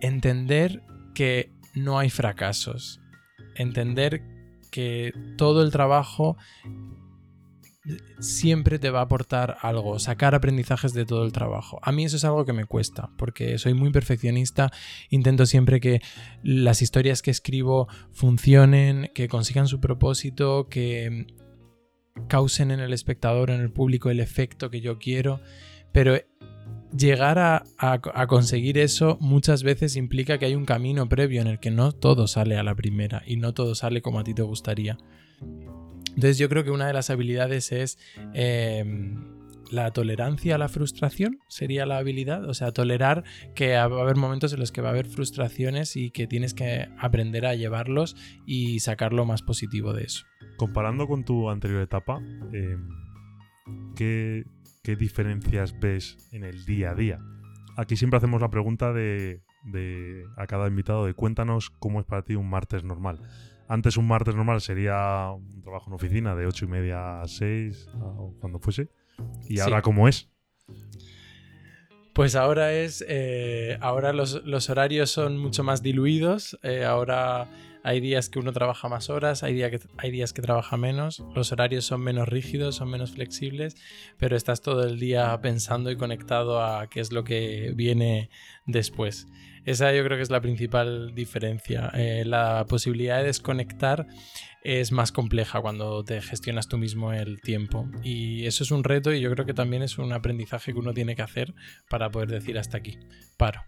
entender 0.00 0.82
que 1.14 1.50
no 1.74 1.98
hay 1.98 2.10
fracasos. 2.10 3.00
Entender 3.54 4.22
que 4.70 5.12
todo 5.36 5.62
el 5.62 5.70
trabajo 5.70 6.36
siempre 8.18 8.78
te 8.78 8.90
va 8.90 9.00
a 9.00 9.04
aportar 9.04 9.58
algo, 9.60 9.98
sacar 9.98 10.34
aprendizajes 10.34 10.94
de 10.94 11.04
todo 11.04 11.24
el 11.24 11.32
trabajo. 11.32 11.78
A 11.82 11.92
mí 11.92 12.04
eso 12.04 12.16
es 12.16 12.24
algo 12.24 12.44
que 12.44 12.52
me 12.52 12.64
cuesta, 12.64 13.10
porque 13.18 13.58
soy 13.58 13.74
muy 13.74 13.90
perfeccionista, 13.90 14.72
intento 15.10 15.46
siempre 15.46 15.80
que 15.80 16.00
las 16.42 16.82
historias 16.82 17.20
que 17.20 17.30
escribo 17.30 17.88
funcionen, 18.12 19.10
que 19.14 19.28
consigan 19.28 19.68
su 19.68 19.80
propósito, 19.80 20.68
que 20.68 21.26
causen 22.28 22.70
en 22.70 22.80
el 22.80 22.92
espectador, 22.92 23.50
en 23.50 23.60
el 23.60 23.70
público, 23.70 24.10
el 24.10 24.20
efecto 24.20 24.70
que 24.70 24.80
yo 24.80 24.98
quiero, 24.98 25.40
pero 25.92 26.18
llegar 26.96 27.38
a, 27.38 28.26
conseguir 28.28 28.78
eso 28.78 29.18
muchas 29.20 29.62
veces 29.62 29.96
implica 29.96 30.38
que 30.38 30.46
hay 30.46 30.54
un 30.54 30.64
camino 30.64 31.08
previo 31.08 31.40
en 31.40 31.48
el 31.48 31.58
que 31.58 31.70
no 31.70 31.92
todo 31.92 32.26
sale 32.26 32.56
a 32.56 32.62
la 32.62 32.74
primera 32.74 33.22
y 33.26 33.36
no 33.36 33.52
todo 33.54 33.74
sale 33.74 34.02
como 34.02 34.20
a 34.20 34.24
ti 34.24 34.34
te 34.34 34.42
gustaría. 34.42 34.98
Entonces 36.08 36.38
yo 36.38 36.48
creo 36.48 36.64
que 36.64 36.70
una 36.70 36.86
de 36.86 36.92
las 36.92 37.10
habilidades 37.10 37.72
es 37.72 37.98
eh, 38.34 38.84
la 39.70 39.90
tolerancia 39.90 40.54
a 40.54 40.58
la 40.58 40.68
frustración, 40.68 41.40
sería 41.48 41.86
la 41.86 41.98
habilidad, 41.98 42.48
o 42.48 42.54
sea, 42.54 42.72
tolerar 42.72 43.24
que 43.54 43.74
va 43.74 43.82
a 43.82 43.84
haber 43.84 44.16
momentos 44.16 44.52
en 44.52 44.60
los 44.60 44.70
que 44.70 44.80
va 44.80 44.88
a 44.88 44.92
haber 44.92 45.06
frustraciones 45.06 45.96
y 45.96 46.10
que 46.10 46.26
tienes 46.26 46.54
que 46.54 46.88
aprender 46.98 47.46
a 47.46 47.54
llevarlos 47.54 48.16
y 48.46 48.80
sacar 48.80 49.12
lo 49.12 49.24
más 49.24 49.42
positivo 49.42 49.92
de 49.92 50.04
eso. 50.04 50.24
Comparando 50.56 51.08
con 51.08 51.24
tu 51.24 51.50
anterior 51.50 51.82
etapa, 51.82 52.20
eh, 52.52 52.76
¿qué, 53.96 54.44
¿qué, 54.84 54.94
diferencias 54.96 55.78
ves 55.80 56.28
en 56.30 56.44
el 56.44 56.64
día 56.64 56.90
a 56.90 56.94
día? 56.94 57.18
Aquí 57.76 57.96
siempre 57.96 58.18
hacemos 58.18 58.40
la 58.40 58.50
pregunta 58.50 58.92
de, 58.92 59.42
de 59.64 60.24
a 60.36 60.46
cada 60.46 60.68
invitado 60.68 61.06
de 61.06 61.14
cuéntanos 61.14 61.70
cómo 61.70 61.98
es 61.98 62.06
para 62.06 62.22
ti 62.22 62.36
un 62.36 62.48
martes 62.48 62.84
normal. 62.84 63.20
Antes 63.66 63.96
un 63.96 64.06
martes 64.06 64.34
normal 64.34 64.60
sería 64.60 65.30
un 65.32 65.62
trabajo 65.62 65.88
en 65.88 65.94
oficina 65.94 66.34
de 66.36 66.46
8 66.46 66.66
y 66.66 66.68
media 66.68 67.22
a 67.22 67.26
6 67.26 67.88
o 68.00 68.34
cuando 68.40 68.58
fuese. 68.58 68.90
¿Y 69.48 69.58
ahora 69.60 69.78
sí. 69.78 69.82
cómo 69.82 70.06
es? 70.06 70.28
Pues 72.12 72.36
ahora 72.36 72.72
es. 72.72 73.04
Eh, 73.08 73.76
ahora 73.80 74.12
los, 74.12 74.44
los, 74.44 74.70
horarios 74.70 75.10
son 75.10 75.38
mucho 75.38 75.64
más 75.64 75.82
diluidos. 75.82 76.58
Eh, 76.62 76.84
ahora 76.84 77.48
hay 77.84 78.00
días 78.00 78.30
que 78.30 78.38
uno 78.38 78.50
trabaja 78.52 78.88
más 78.88 79.10
horas, 79.10 79.42
hay, 79.42 79.52
día 79.52 79.70
que, 79.70 79.78
hay 79.98 80.10
días 80.10 80.32
que 80.32 80.40
trabaja 80.40 80.78
menos. 80.78 81.22
Los 81.34 81.52
horarios 81.52 81.84
son 81.84 82.00
menos 82.00 82.26
rígidos, 82.26 82.76
son 82.76 82.90
menos 82.90 83.12
flexibles, 83.12 83.76
pero 84.18 84.36
estás 84.36 84.62
todo 84.62 84.84
el 84.84 84.98
día 84.98 85.38
pensando 85.42 85.90
y 85.90 85.96
conectado 85.96 86.64
a 86.64 86.88
qué 86.88 87.00
es 87.00 87.12
lo 87.12 87.24
que 87.24 87.72
viene 87.76 88.30
después. 88.64 89.28
Esa 89.64 89.92
yo 89.94 90.04
creo 90.04 90.18
que 90.18 90.22
es 90.22 90.30
la 90.30 90.40
principal 90.40 91.14
diferencia. 91.14 91.90
Eh, 91.94 92.24
la 92.26 92.66
posibilidad 92.68 93.18
de 93.18 93.24
desconectar 93.24 94.06
es 94.62 94.92
más 94.92 95.12
compleja 95.12 95.60
cuando 95.60 96.02
te 96.04 96.20
gestionas 96.22 96.68
tú 96.68 96.78
mismo 96.78 97.12
el 97.12 97.40
tiempo. 97.40 97.88
Y 98.02 98.46
eso 98.46 98.64
es 98.64 98.70
un 98.70 98.82
reto 98.82 99.12
y 99.12 99.20
yo 99.20 99.30
creo 99.30 99.46
que 99.46 99.54
también 99.54 99.82
es 99.82 99.98
un 99.98 100.12
aprendizaje 100.12 100.72
que 100.72 100.78
uno 100.78 100.94
tiene 100.94 101.14
que 101.16 101.22
hacer 101.22 101.54
para 101.88 102.10
poder 102.10 102.30
decir 102.30 102.58
hasta 102.58 102.78
aquí, 102.78 102.98
paro. 103.36 103.62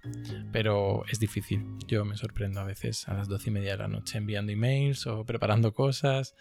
Pero 0.52 1.04
es 1.10 1.18
difícil. 1.18 1.64
Yo 1.86 2.04
me 2.04 2.16
sorprendo 2.16 2.60
a 2.60 2.64
veces 2.64 3.08
a 3.08 3.14
las 3.14 3.28
doce 3.28 3.50
y 3.50 3.52
media 3.52 3.72
de 3.72 3.78
la 3.78 3.88
noche 3.88 4.18
enviando 4.18 4.52
emails 4.52 5.06
o 5.06 5.24
preparando 5.24 5.72
cosas 5.72 6.34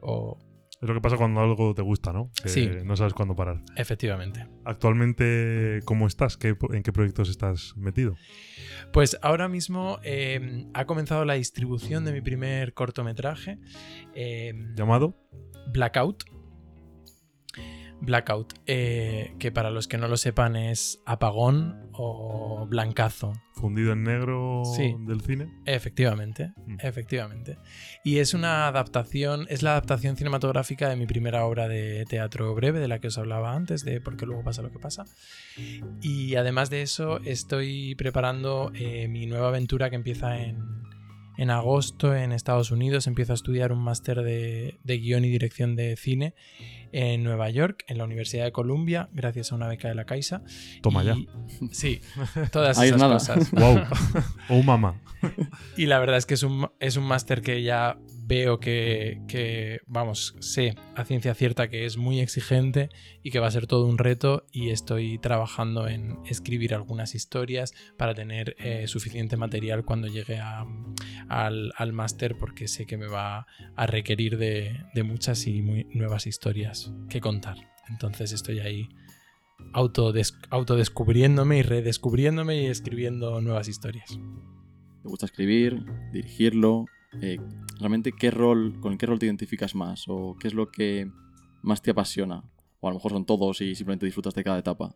o 0.00 0.38
es 0.80 0.88
lo 0.88 0.94
que 0.94 1.00
pasa 1.00 1.16
cuando 1.16 1.40
algo 1.40 1.74
te 1.74 1.82
gusta, 1.82 2.12
¿no? 2.12 2.30
Que 2.42 2.48
Sí. 2.48 2.70
no 2.84 2.96
sabes 2.96 3.12
cuándo 3.14 3.34
parar. 3.36 3.62
efectivamente. 3.76 4.46
Actualmente, 4.64 5.80
¿cómo 5.84 6.06
estás? 6.06 6.36
¿Qué- 6.36 6.56
¿En 6.72 6.82
qué 6.82 6.92
proyectos 6.92 7.28
estás 7.28 7.74
metido? 7.76 8.14
Pues 8.92 9.18
ahora 9.22 9.48
mismo 9.48 9.98
eh, 10.02 10.66
ha 10.74 10.86
comenzado 10.86 11.24
la 11.24 11.34
distribución 11.34 12.04
de 12.04 12.12
mi 12.12 12.20
primer 12.22 12.72
cortometraje, 12.74 13.58
eh, 14.14 14.54
¿Llamado? 14.74 15.16
Blackout. 15.72 16.24
Blackout, 18.02 18.54
eh, 18.66 19.34
que 19.38 19.52
para 19.52 19.70
los 19.70 19.86
que 19.88 19.98
no 19.98 20.08
lo 20.08 20.16
sepan 20.16 20.56
es 20.56 21.00
apagón 21.06 21.88
o 21.92 22.66
blancazo. 22.68 23.32
¿Fundido 23.54 23.92
en 23.92 24.04
negro 24.04 24.62
Sí. 24.76 24.94
del 25.06 25.20
cine? 25.20 25.52
Efectivamente, 25.66 26.52
Mm. 26.66 26.76
efectivamente. 26.80 27.58
Y 28.04 28.18
es 28.18 28.32
una 28.32 28.66
adaptación, 28.68 29.46
es 29.50 29.62
la 29.62 29.72
adaptación 29.72 30.16
cinematográfica 30.16 30.88
de 30.88 30.96
mi 30.96 31.06
primera 31.06 31.44
obra 31.44 31.68
de 31.68 32.04
teatro 32.08 32.54
breve, 32.54 32.80
de 32.80 32.88
la 32.88 33.00
que 33.00 33.08
os 33.08 33.18
hablaba 33.18 33.54
antes, 33.54 33.84
de 33.84 34.00
Porque 34.00 34.24
luego 34.24 34.42
pasa 34.42 34.62
lo 34.62 34.70
que 34.70 34.78
pasa. 34.78 35.04
Y 36.00 36.36
además 36.36 36.70
de 36.70 36.82
eso, 36.82 37.20
estoy 37.24 37.94
preparando 37.96 38.70
eh, 38.74 39.08
mi 39.08 39.26
nueva 39.26 39.48
aventura 39.48 39.90
que 39.90 39.96
empieza 39.96 40.38
en, 40.40 40.58
en 41.40 41.48
agosto 41.48 42.14
en 42.14 42.32
Estados 42.32 42.70
Unidos. 42.70 43.06
Empiezo 43.06 43.32
a 43.32 43.34
estudiar 43.34 43.72
un 43.72 43.78
máster 43.78 44.20
de, 44.20 44.78
de 44.84 44.98
guion 44.98 45.24
y 45.24 45.30
dirección 45.30 45.74
de 45.74 45.96
cine 45.96 46.34
en 46.92 47.24
Nueva 47.24 47.48
York, 47.48 47.82
en 47.88 47.96
la 47.96 48.04
Universidad 48.04 48.44
de 48.44 48.52
Columbia, 48.52 49.08
gracias 49.14 49.50
a 49.50 49.54
una 49.54 49.66
beca 49.66 49.88
de 49.88 49.94
la 49.94 50.04
Caixa. 50.04 50.42
Toma 50.82 51.02
ya. 51.02 51.16
Sí, 51.72 52.02
todas 52.52 52.78
esas 52.78 53.00
nada. 53.00 53.14
cosas. 53.14 53.50
¡Wow! 53.52 53.80
¡Oh, 54.50 54.62
mamá! 54.62 55.00
Y 55.78 55.86
la 55.86 55.98
verdad 55.98 56.18
es 56.18 56.26
que 56.26 56.34
es 56.34 56.42
un, 56.42 56.68
es 56.78 56.98
un 56.98 57.04
máster 57.04 57.40
que 57.40 57.62
ya 57.62 57.96
veo 58.22 58.60
que, 58.60 59.20
que, 59.26 59.80
vamos, 59.86 60.36
sé 60.40 60.74
a 60.94 61.04
ciencia 61.04 61.34
cierta 61.34 61.68
que 61.68 61.84
es 61.84 61.96
muy 61.96 62.20
exigente 62.20 62.88
y 63.22 63.30
que 63.30 63.40
va 63.40 63.46
a 63.48 63.50
ser 63.50 63.66
todo 63.66 63.86
un 63.86 63.98
reto 63.98 64.46
y 64.52 64.70
estoy 64.70 65.18
trabajando 65.18 65.88
en 65.88 66.18
escribir 66.26 66.74
algunas 66.74 67.14
historias 67.14 67.72
para 67.96 68.14
tener 68.14 68.54
eh, 68.58 68.86
suficiente 68.86 69.36
material 69.36 69.84
cuando 69.84 70.06
llegue 70.08 70.38
a- 70.38 70.66
al, 71.28 71.72
al 71.76 71.92
máster 71.92 72.36
porque 72.38 72.68
sé 72.68 72.86
que 72.86 72.96
me 72.96 73.06
va 73.06 73.46
a 73.76 73.86
requerir 73.86 74.38
de, 74.38 74.78
de 74.94 75.02
muchas 75.02 75.46
y 75.46 75.62
muy 75.62 75.84
nuevas 75.92 76.26
historias 76.26 76.92
que 77.08 77.20
contar. 77.20 77.56
Entonces 77.88 78.32
estoy 78.32 78.60
ahí 78.60 78.88
autodes- 79.72 80.34
autodescubriéndome 80.50 81.58
y 81.58 81.62
redescubriéndome 81.62 82.62
y 82.62 82.66
escribiendo 82.66 83.40
nuevas 83.40 83.68
historias. 83.68 84.08
¿Te 85.02 85.08
gusta 85.08 85.26
escribir, 85.26 85.82
dirigirlo? 86.12 86.84
Eh, 87.22 87.38
¿Realmente 87.80 88.12
qué 88.12 88.30
rol, 88.30 88.78
con 88.80 88.96
qué 88.98 89.06
rol 89.06 89.18
te 89.18 89.26
identificas 89.26 89.74
más? 89.74 90.04
¿O 90.06 90.36
qué 90.38 90.48
es 90.48 90.54
lo 90.54 90.70
que 90.70 91.10
más 91.62 91.82
te 91.82 91.90
apasiona? 91.90 92.44
O 92.80 92.88
a 92.88 92.90
lo 92.90 92.96
mejor 92.96 93.12
son 93.12 93.26
todos 93.26 93.60
y 93.60 93.74
simplemente 93.74 94.06
disfrutas 94.06 94.34
de 94.34 94.44
cada 94.44 94.58
etapa. 94.58 94.94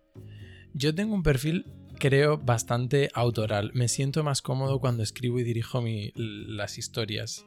Yo 0.75 0.95
tengo 0.95 1.15
un 1.15 1.23
perfil, 1.23 1.67
creo, 1.99 2.39
bastante 2.39 3.11
autoral. 3.15 3.71
Me 3.75 3.89
siento 3.89 4.23
más 4.25 4.43
cómodo 4.43 4.81
cuando 4.81 5.03
escribo 5.03 5.39
y 5.41 5.45
dirijo 5.45 5.81
mi- 5.83 6.13
las 6.15 6.79
historias. 6.79 7.47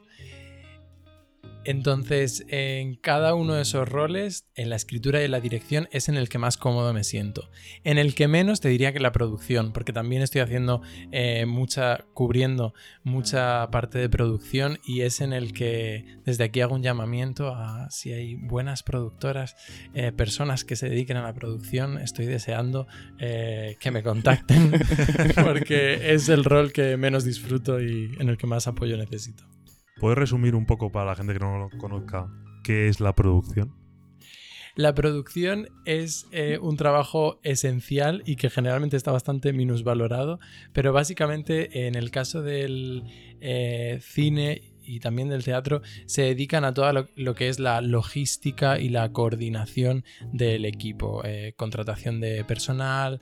Entonces, 1.67 2.45
en 2.47 2.95
cada 2.95 3.35
uno 3.35 3.55
de 3.55 3.63
esos 3.63 3.89
roles, 3.89 4.45
en 4.55 4.69
la 4.69 4.77
escritura 4.77 5.21
y 5.21 5.25
en 5.25 5.31
la 5.31 5.41
dirección, 5.41 5.89
es 5.91 6.07
en 6.07 6.15
el 6.15 6.29
que 6.29 6.37
más 6.37 6.55
cómodo 6.55 6.93
me 6.93 7.03
siento. 7.03 7.49
En 7.83 7.97
el 7.97 8.15
que 8.15 8.29
menos 8.29 8.61
te 8.61 8.69
diría 8.69 8.93
que 8.93 9.01
la 9.01 9.11
producción, 9.11 9.73
porque 9.73 9.91
también 9.91 10.21
estoy 10.21 10.39
haciendo 10.39 10.81
eh, 11.11 11.45
mucha, 11.45 12.05
cubriendo 12.13 12.73
mucha 13.03 13.69
parte 13.69 13.99
de 13.99 14.07
producción 14.07 14.79
y 14.85 15.01
es 15.01 15.19
en 15.19 15.33
el 15.33 15.51
que 15.51 16.05
desde 16.23 16.45
aquí 16.45 16.61
hago 16.61 16.73
un 16.73 16.83
llamamiento 16.83 17.53
a 17.53 17.91
si 17.91 18.13
hay 18.13 18.35
buenas 18.35 18.81
productoras, 18.81 19.57
eh, 19.93 20.13
personas 20.13 20.63
que 20.63 20.77
se 20.77 20.87
dediquen 20.87 21.17
a 21.17 21.23
la 21.23 21.33
producción, 21.33 21.97
estoy 21.97 22.27
deseando 22.27 22.87
eh, 23.19 23.75
que 23.81 23.91
me 23.91 24.03
contacten 24.03 24.71
porque 25.43 26.13
es 26.13 26.29
el 26.29 26.45
rol 26.45 26.71
que 26.71 26.95
menos 26.95 27.25
disfruto 27.25 27.81
y 27.81 28.15
en 28.19 28.29
el 28.29 28.37
que 28.37 28.47
más 28.47 28.67
apoyo 28.67 28.95
necesito. 28.95 29.56
¿Puedes 29.99 30.17
resumir 30.17 30.55
un 30.55 30.65
poco 30.65 30.91
para 30.91 31.05
la 31.05 31.15
gente 31.15 31.33
que 31.33 31.39
no 31.39 31.57
lo 31.57 31.69
conozca 31.77 32.27
qué 32.63 32.87
es 32.87 32.99
la 32.99 33.13
producción? 33.15 33.73
La 34.77 34.93
producción 34.93 35.69
es 35.85 36.27
eh, 36.31 36.59
un 36.61 36.77
trabajo 36.77 37.39
esencial 37.41 38.21
y 38.27 38.35
que 38.35 38.51
generalmente 38.51 38.95
está 38.95 39.11
bastante 39.11 39.51
minusvalorado, 39.51 40.39
pero 40.71 40.93
básicamente 40.93 41.87
en 41.87 41.95
el 41.95 42.11
caso 42.11 42.43
del 42.43 43.03
eh, 43.41 43.97
cine 44.03 44.61
y 44.85 44.99
también 44.99 45.29
del 45.29 45.43
teatro 45.43 45.81
se 46.05 46.21
dedican 46.21 46.63
a 46.63 46.75
todo 46.75 47.07
lo, 47.15 47.33
que 47.33 47.49
es 47.49 47.57
la 47.57 47.81
logística 47.81 48.79
y 48.79 48.89
la 48.89 49.11
coordinación 49.11 50.05
del 50.31 50.63
equipo, 50.63 51.23
eh, 51.25 51.55
contratación 51.57 52.21
de 52.21 52.45
personal, 52.45 53.19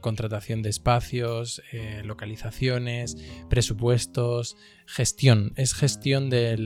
contratación 0.00 0.62
de 0.62 0.70
espacios, 0.70 1.62
localizaciones, 2.02 3.16
presupuestos, 3.48 4.56
gestión, 4.86 5.52
es 5.56 5.74
gestión 5.74 6.30
de 6.30 6.56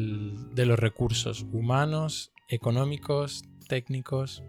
los 0.67 0.79
recursos 0.79 1.47
humanos, 1.53 2.33
económicos, 2.49 3.45
técnicos. 3.69 4.43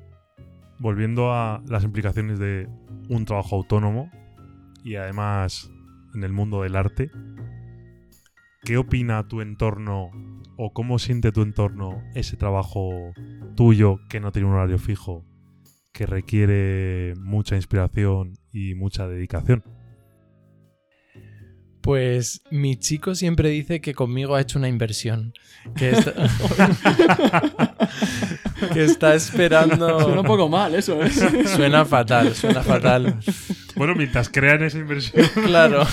Volviendo 0.80 1.34
a 1.34 1.62
las 1.68 1.84
implicaciones 1.84 2.40
de 2.40 2.70
un 3.10 3.26
trabajo 3.26 3.58
autónomo 3.58 4.10
y 4.84 4.96
además 4.96 5.70
en 6.16 6.24
el 6.24 6.32
mundo 6.32 6.64
del 6.64 6.76
arte, 6.76 7.12
¿qué 8.64 8.78
opina 8.78 9.28
tu 9.28 9.42
entorno 9.42 10.12
o 10.58 10.74
cómo 10.74 11.00
siente 11.00 11.32
tu 11.32 11.42
entorno 11.42 12.02
ese 12.16 12.38
trabajo 12.38 13.12
tuyo 13.56 14.00
que 14.10 14.20
no 14.20 14.32
tiene 14.32 14.48
un 14.48 14.56
horario 14.56 14.78
fijo, 14.78 15.26
que 15.92 16.06
requiere 16.06 17.14
mucha 17.20 17.56
inspiración 17.56 18.34
y 18.52 18.74
mucha 18.76 19.08
dedicación? 19.08 19.64
Pues 21.82 22.42
mi 22.52 22.78
chico 22.78 23.16
siempre 23.16 23.50
dice 23.50 23.82
que 23.82 23.94
conmigo 23.94 24.36
ha 24.36 24.42
hecho 24.42 24.60
una 24.60 24.68
inversión. 24.68 25.34
Que 25.76 25.92
que 28.74 28.84
está 28.84 29.16
esperando. 29.16 30.00
Suena 30.02 30.22
un 30.22 30.28
poco 30.28 30.50
mal 30.50 30.76
eso, 30.76 31.02
¿eh? 31.02 31.10
Suena 31.56 31.86
fatal, 31.86 32.36
suena 32.36 32.62
fatal. 32.62 33.20
Bueno, 33.76 33.96
mientras 33.96 34.30
crean 34.30 34.64
esa 34.64 34.78
inversión. 34.78 35.26
Claro. 35.46 35.84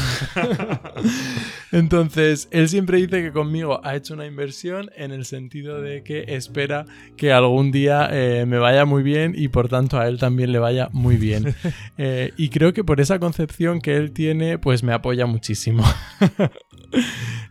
Entonces, 1.73 2.49
él 2.50 2.68
siempre 2.68 2.99
dice 2.99 3.23
que 3.23 3.32
conmigo 3.32 3.80
ha 3.85 3.96
hecho 3.96 4.14
una 4.14 4.26
inversión 4.26 4.90
en 4.96 5.12
el 5.12 5.25
sentido 5.25 5.80
de 5.80 6.02
que 6.02 6.25
espera 6.28 6.87
que 7.16 7.32
algún 7.32 7.70
día 7.70 8.08
eh, 8.11 8.44
me 8.46 8.58
vaya 8.58 8.85
muy 8.85 9.02
bien 9.02 9.35
y 9.37 9.49
por 9.49 9.68
tanto 9.68 9.99
a 9.99 10.08
él 10.08 10.18
también 10.18 10.52
le 10.52 10.58
vaya 10.58 10.88
muy 10.92 11.16
bien. 11.16 11.54
Eh, 11.99 12.32
y 12.37 12.49
creo 12.49 12.73
que 12.73 12.85
por 12.85 13.00
esa 13.00 13.18
concepción 13.18 13.80
que 13.80 13.96
él 13.96 14.12
tiene, 14.12 14.58
pues 14.58 14.82
me 14.82 14.92
apoya 14.92 15.26
muchísimo. 15.26 15.85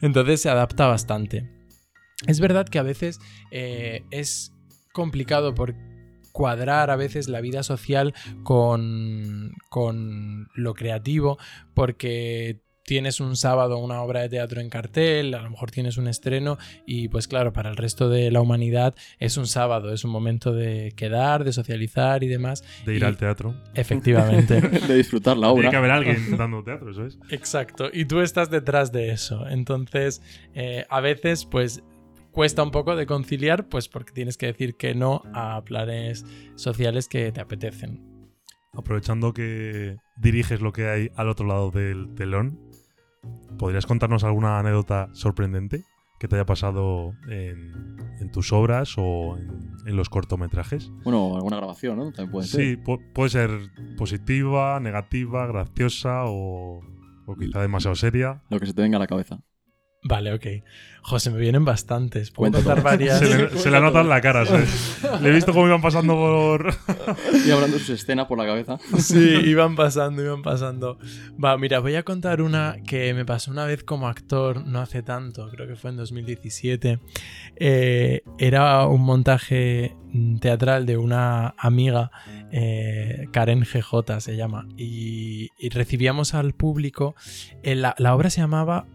Entonces 0.02 0.42
se 0.42 0.50
adapta 0.50 0.88
bastante. 0.88 1.56
Es 2.28 2.40
verdad 2.40 2.68
que 2.68 2.80
a 2.80 2.84
veces 2.84 3.20
eh, 3.52 4.04
es 4.10 4.55
complicado 4.96 5.54
por 5.54 5.76
cuadrar 6.32 6.90
a 6.90 6.96
veces 6.96 7.28
la 7.30 7.40
vida 7.42 7.62
social 7.64 8.14
con, 8.44 9.54
con 9.70 10.48
lo 10.56 10.74
creativo, 10.74 11.38
porque 11.74 12.60
tienes 12.84 13.20
un 13.20 13.36
sábado 13.36 13.80
una 13.80 14.02
obra 14.04 14.22
de 14.22 14.30
teatro 14.30 14.62
en 14.62 14.70
cartel, 14.70 15.34
a 15.34 15.42
lo 15.42 15.50
mejor 15.50 15.72
tienes 15.72 15.98
un 15.98 16.08
estreno 16.08 16.60
y 16.86 17.08
pues 17.08 17.28
claro, 17.28 17.52
para 17.52 17.70
el 17.72 17.78
resto 17.78 18.10
de 18.10 18.30
la 18.30 18.42
humanidad 18.42 18.94
es 19.18 19.38
un 19.38 19.48
sábado, 19.48 19.92
es 19.92 20.04
un 20.04 20.12
momento 20.12 20.54
de 20.54 20.94
quedar, 20.96 21.44
de 21.46 21.52
socializar 21.52 22.24
y 22.24 22.28
demás. 22.28 22.64
De 22.86 22.94
ir 22.96 23.02
Y- 23.02 23.06
al 23.06 23.18
teatro. 23.18 23.56
Efectivamente. 23.74 24.62
de 24.88 24.96
disfrutar 24.96 25.36
la 25.38 25.48
Tiene 25.48 25.60
obra. 25.62 25.70
que 25.72 25.76
haber 25.78 25.92
alguien 25.92 26.38
dando 26.38 26.64
teatro, 26.64 26.92
eso 26.92 27.06
es. 27.08 27.18
Exacto, 27.30 27.90
y 27.92 28.06
tú 28.06 28.20
estás 28.22 28.52
detrás 28.52 28.92
de 28.92 29.10
eso. 29.10 29.48
Entonces, 29.48 30.22
eh, 30.54 30.86
a 30.90 31.00
veces, 31.02 31.46
pues, 31.46 31.82
cuesta 32.36 32.62
un 32.62 32.70
poco 32.72 32.96
de 32.96 33.06
conciliar, 33.08 33.68
pues 33.70 33.88
porque 33.90 34.12
tienes 34.14 34.38
que 34.38 34.46
decir 34.48 34.76
que 34.76 34.94
no 34.94 35.24
a 35.34 35.64
planes 35.64 36.26
sociales 36.56 37.08
que 37.08 37.32
te 37.32 37.42
apetecen. 37.42 38.04
Aprovechando 38.74 39.34
que 39.34 39.98
diriges 40.18 40.60
lo 40.62 40.72
que 40.74 40.88
hay 40.88 41.10
al 41.16 41.30
otro 41.30 41.48
lado 41.48 41.72
del 41.72 42.14
telón, 42.14 42.60
¿podrías 43.58 43.86
contarnos 43.86 44.24
alguna 44.26 44.60
anécdota 44.60 45.10
sorprendente 45.14 45.86
que 46.20 46.28
te 46.28 46.36
haya 46.36 46.46
pasado 46.46 47.14
en, 47.30 47.72
en 48.20 48.32
tus 48.32 48.52
obras 48.52 48.96
o 48.98 49.38
en, 49.38 49.48
en 49.88 49.96
los 49.96 50.10
cortometrajes? 50.10 50.92
Bueno, 51.06 51.36
alguna 51.38 51.56
grabación, 51.58 51.98
¿no? 51.98 52.12
También 52.12 52.32
puede 52.32 52.48
ser. 52.48 52.62
Sí, 52.62 52.76
pu- 52.84 53.02
puede 53.14 53.30
ser 53.30 53.50
positiva, 53.98 54.78
negativa, 54.82 55.48
graciosa 55.48 56.24
o 56.26 56.82
O 57.28 57.36
quizá 57.36 57.62
demasiado 57.62 57.96
seria. 57.96 58.44
Lo 58.50 58.60
que 58.60 58.66
se 58.68 58.74
te 58.74 58.82
venga 58.82 58.98
a 58.98 59.00
la 59.00 59.08
cabeza. 59.08 59.40
Vale, 60.08 60.34
ok. 60.34 60.46
José, 61.02 61.30
me 61.30 61.40
vienen 61.40 61.66
bastantes. 61.66 62.32
Puedo 62.32 62.52
contar 62.54 62.82
varias. 62.82 63.20
Se 63.20 63.26
le, 63.38 63.50
se 63.58 63.70
le 63.70 63.78
ha 63.78 63.80
notado 63.80 64.04
en 64.04 64.10
la 64.10 64.22
cara. 64.22 64.44
se- 64.46 64.66
le 65.22 65.30
he 65.30 65.32
visto 65.32 65.52
cómo 65.54 65.68
iban 65.68 65.82
pasando 65.82 66.14
por. 66.16 66.74
Y 67.46 67.52
hablando 67.52 67.78
de 67.78 67.84
sus 67.84 68.02
escenas 68.02 68.26
por 68.26 68.38
la 68.40 68.46
cabeza. 68.46 68.78
Sí, 69.00 69.20
iban 69.46 69.76
pasando, 69.76 70.24
iban 70.24 70.42
pasando. 70.42 70.98
Va, 71.44 71.58
mira, 71.60 71.80
voy 71.80 71.96
a 71.96 72.02
contar 72.04 72.42
una 72.42 72.78
que 72.88 73.14
me 73.14 73.24
pasó 73.26 73.52
una 73.52 73.66
vez 73.66 73.84
como 73.84 74.08
actor, 74.08 74.66
no 74.66 74.80
hace 74.80 75.04
tanto, 75.04 75.48
creo 75.52 75.68
que 75.68 75.76
fue 75.76 75.92
en 75.92 75.98
2017. 75.98 77.00
Eh, 77.58 78.22
era 78.40 78.88
un 78.88 79.02
montaje 79.02 79.96
teatral 80.40 80.86
de 80.86 80.98
una 80.98 81.54
amiga, 81.58 82.10
eh, 82.52 83.28
Karen 83.32 83.62
GJ 83.62 84.22
se 84.22 84.36
llama, 84.38 84.68
y, 84.78 85.50
y 85.60 85.70
recibíamos 85.70 86.34
al 86.34 86.54
público. 86.54 87.16
eh, 87.64 87.76
la, 87.76 87.94
la 88.00 88.16
obra 88.16 88.30
se 88.30 88.42
llamaba 88.42 88.86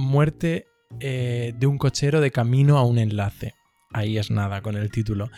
Muerte 0.00 0.66
eh, 0.98 1.54
de 1.56 1.66
un 1.66 1.78
cochero 1.78 2.20
de 2.20 2.30
camino 2.30 2.78
a 2.78 2.84
un 2.84 2.98
enlace. 2.98 3.54
Ahí 3.92 4.18
es 4.18 4.30
nada 4.30 4.62
con 4.62 4.76
el 4.76 4.88
título. 4.88 5.30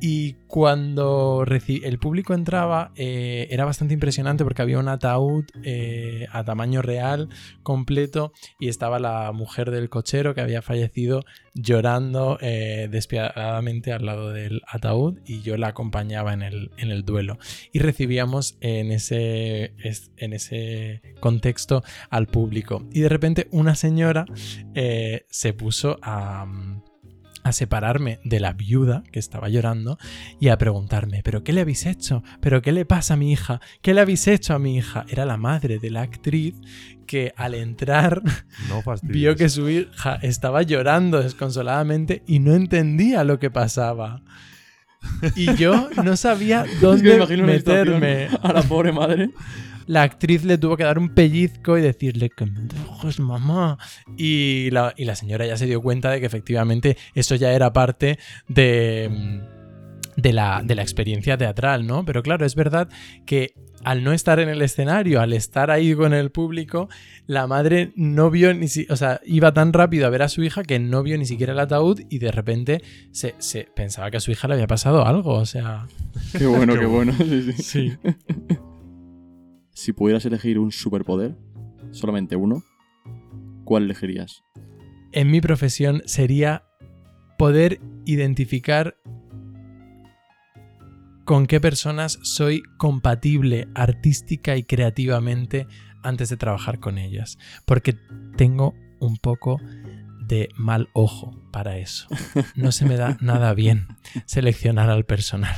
Y 0.00 0.32
cuando 0.46 1.44
el 1.46 1.98
público 1.98 2.32
entraba, 2.32 2.92
eh, 2.96 3.46
era 3.50 3.66
bastante 3.66 3.92
impresionante 3.92 4.42
porque 4.42 4.62
había 4.62 4.78
un 4.78 4.88
ataúd 4.88 5.44
eh, 5.64 6.26
a 6.32 6.42
tamaño 6.42 6.80
real, 6.80 7.28
completo, 7.62 8.32
y 8.58 8.68
estaba 8.68 8.98
la 9.00 9.32
mujer 9.32 9.70
del 9.70 9.90
cochero 9.90 10.34
que 10.34 10.40
había 10.40 10.62
fallecido 10.62 11.24
llorando 11.52 12.38
eh, 12.40 12.88
despiadadamente 12.90 13.92
al 13.92 14.06
lado 14.06 14.30
del 14.30 14.62
ataúd 14.66 15.18
y 15.26 15.42
yo 15.42 15.58
la 15.58 15.68
acompañaba 15.68 16.32
en 16.32 16.40
el, 16.40 16.70
en 16.78 16.90
el 16.90 17.02
duelo. 17.04 17.38
Y 17.70 17.80
recibíamos 17.80 18.56
en 18.62 18.92
ese, 18.92 19.74
es- 19.76 20.10
en 20.16 20.32
ese 20.32 21.02
contexto 21.20 21.82
al 22.08 22.28
público. 22.28 22.88
Y 22.92 23.00
de 23.00 23.10
repente 23.10 23.46
una 23.50 23.74
señora 23.74 24.24
se 25.28 25.52
puso 25.52 25.98
a... 26.00 26.46
a 27.42 27.52
separarme 27.52 28.20
de 28.24 28.40
la 28.40 28.52
viuda 28.52 29.02
que 29.12 29.18
estaba 29.18 29.48
llorando 29.48 29.98
y 30.38 30.48
a 30.48 30.58
preguntarme, 30.58 31.22
¿pero 31.22 31.42
qué 31.42 31.52
le 31.52 31.62
habéis 31.62 31.86
hecho? 31.86 32.22
¿Pero 32.40 32.62
qué 32.62 32.72
le 32.72 32.84
pasa 32.84 33.14
a 33.14 33.16
mi 33.16 33.32
hija? 33.32 33.60
¿Qué 33.82 33.94
le 33.94 34.00
habéis 34.00 34.26
hecho 34.26 34.54
a 34.54 34.58
mi 34.58 34.76
hija? 34.76 35.04
Era 35.08 35.24
la 35.24 35.36
madre 35.36 35.78
de 35.78 35.90
la 35.90 36.02
actriz 36.02 36.54
que 37.06 37.32
al 37.36 37.54
entrar 37.54 38.22
No 38.68 38.82
vio 39.02 39.34
que 39.36 39.48
su 39.48 39.68
hija 39.68 40.16
estaba 40.22 40.62
llorando 40.62 41.20
desconsoladamente 41.22 42.22
y 42.26 42.38
no 42.38 42.54
entendía 42.54 43.24
lo 43.24 43.38
que 43.38 43.50
pasaba. 43.50 44.22
Y 45.34 45.54
yo 45.56 45.88
no 46.04 46.16
sabía 46.16 46.64
Es 46.64 46.70
que 46.70 46.76
me 46.76 46.80
dónde 46.80 47.12
situación 47.12 47.46
meterme. 47.46 48.28
a 48.42 48.52
la 48.52 48.62
pobre 48.62 48.92
madre. 48.92 49.30
La 49.90 50.02
actriz 50.02 50.44
le 50.44 50.56
tuvo 50.56 50.76
que 50.76 50.84
dar 50.84 51.00
un 51.00 51.08
pellizco 51.08 51.76
y 51.76 51.80
decirle 51.80 52.30
que 52.30 52.46
me 52.46 52.60
dejes, 52.60 53.18
mamá. 53.18 53.76
Y 54.16 54.70
la, 54.70 54.94
y 54.96 55.04
la 55.04 55.16
señora 55.16 55.44
ya 55.46 55.56
se 55.56 55.66
dio 55.66 55.82
cuenta 55.82 56.12
de 56.12 56.20
que 56.20 56.26
efectivamente 56.26 56.96
eso 57.16 57.34
ya 57.34 57.52
era 57.52 57.72
parte 57.72 58.16
de, 58.46 59.10
mm, 59.10 60.20
de, 60.22 60.32
la, 60.32 60.62
de 60.64 60.76
la 60.76 60.82
experiencia 60.82 61.36
teatral, 61.36 61.88
¿no? 61.88 62.04
Pero 62.04 62.22
claro, 62.22 62.46
es 62.46 62.54
verdad 62.54 62.88
que 63.26 63.54
al 63.82 64.04
no 64.04 64.12
estar 64.12 64.38
en 64.38 64.48
el 64.48 64.62
escenario, 64.62 65.20
al 65.20 65.32
estar 65.32 65.72
ahí 65.72 65.92
con 65.96 66.14
el 66.14 66.30
público, 66.30 66.88
la 67.26 67.48
madre 67.48 67.90
no 67.96 68.30
vio 68.30 68.54
ni 68.54 68.68
si, 68.68 68.86
o 68.90 68.96
sea, 68.96 69.20
iba 69.24 69.52
tan 69.52 69.72
rápido 69.72 70.06
a 70.06 70.10
ver 70.10 70.22
a 70.22 70.28
su 70.28 70.44
hija 70.44 70.62
que 70.62 70.78
no 70.78 71.02
vio 71.02 71.18
ni 71.18 71.26
siquiera 71.26 71.52
el 71.52 71.58
ataúd 71.58 72.02
y 72.08 72.20
de 72.20 72.30
repente 72.30 72.80
se, 73.10 73.34
se 73.38 73.66
pensaba 73.74 74.12
que 74.12 74.18
a 74.18 74.20
su 74.20 74.30
hija 74.30 74.46
le 74.46 74.54
había 74.54 74.68
pasado 74.68 75.04
algo, 75.04 75.32
o 75.32 75.46
sea, 75.46 75.88
Qué 76.38 76.46
bueno, 76.46 76.74
Qué 76.74 76.78
qué 76.78 76.86
bueno. 76.86 77.12
Sí, 77.18 77.52
sí. 77.54 77.62
sí. 77.62 77.92
Si 79.80 79.94
pudieras 79.94 80.26
elegir 80.26 80.58
un 80.58 80.72
superpoder, 80.72 81.34
solamente 81.90 82.36
uno, 82.36 82.62
¿cuál 83.64 83.84
elegirías? 83.84 84.42
en 85.12 85.30
mi 85.30 85.40
profesión 85.40 86.02
sería 86.04 86.64
poder 87.38 87.80
identificar 88.04 88.96
con 91.24 91.46
qué 91.46 91.60
personas 91.60 92.18
soy 92.22 92.62
compatible 92.76 93.68
artística 93.74 94.54
y 94.58 94.64
creativamente 94.64 95.66
antes 96.02 96.28
de 96.28 96.36
trabajar 96.36 96.78
con 96.78 96.98
ellas. 96.98 97.38
Porque 97.64 97.96
tengo 98.36 98.74
un 99.00 99.16
poco 99.16 99.58
de 100.26 100.50
mal 100.56 100.90
ojo 100.92 101.42
para 101.50 101.78
eso. 101.78 102.06
No 102.54 102.70
se 102.70 102.84
me 102.84 102.96
da 102.96 103.16
nada 103.22 103.54
bien 103.54 103.88
seleccionar 104.26 104.90
al 104.90 105.06
personal. 105.06 105.56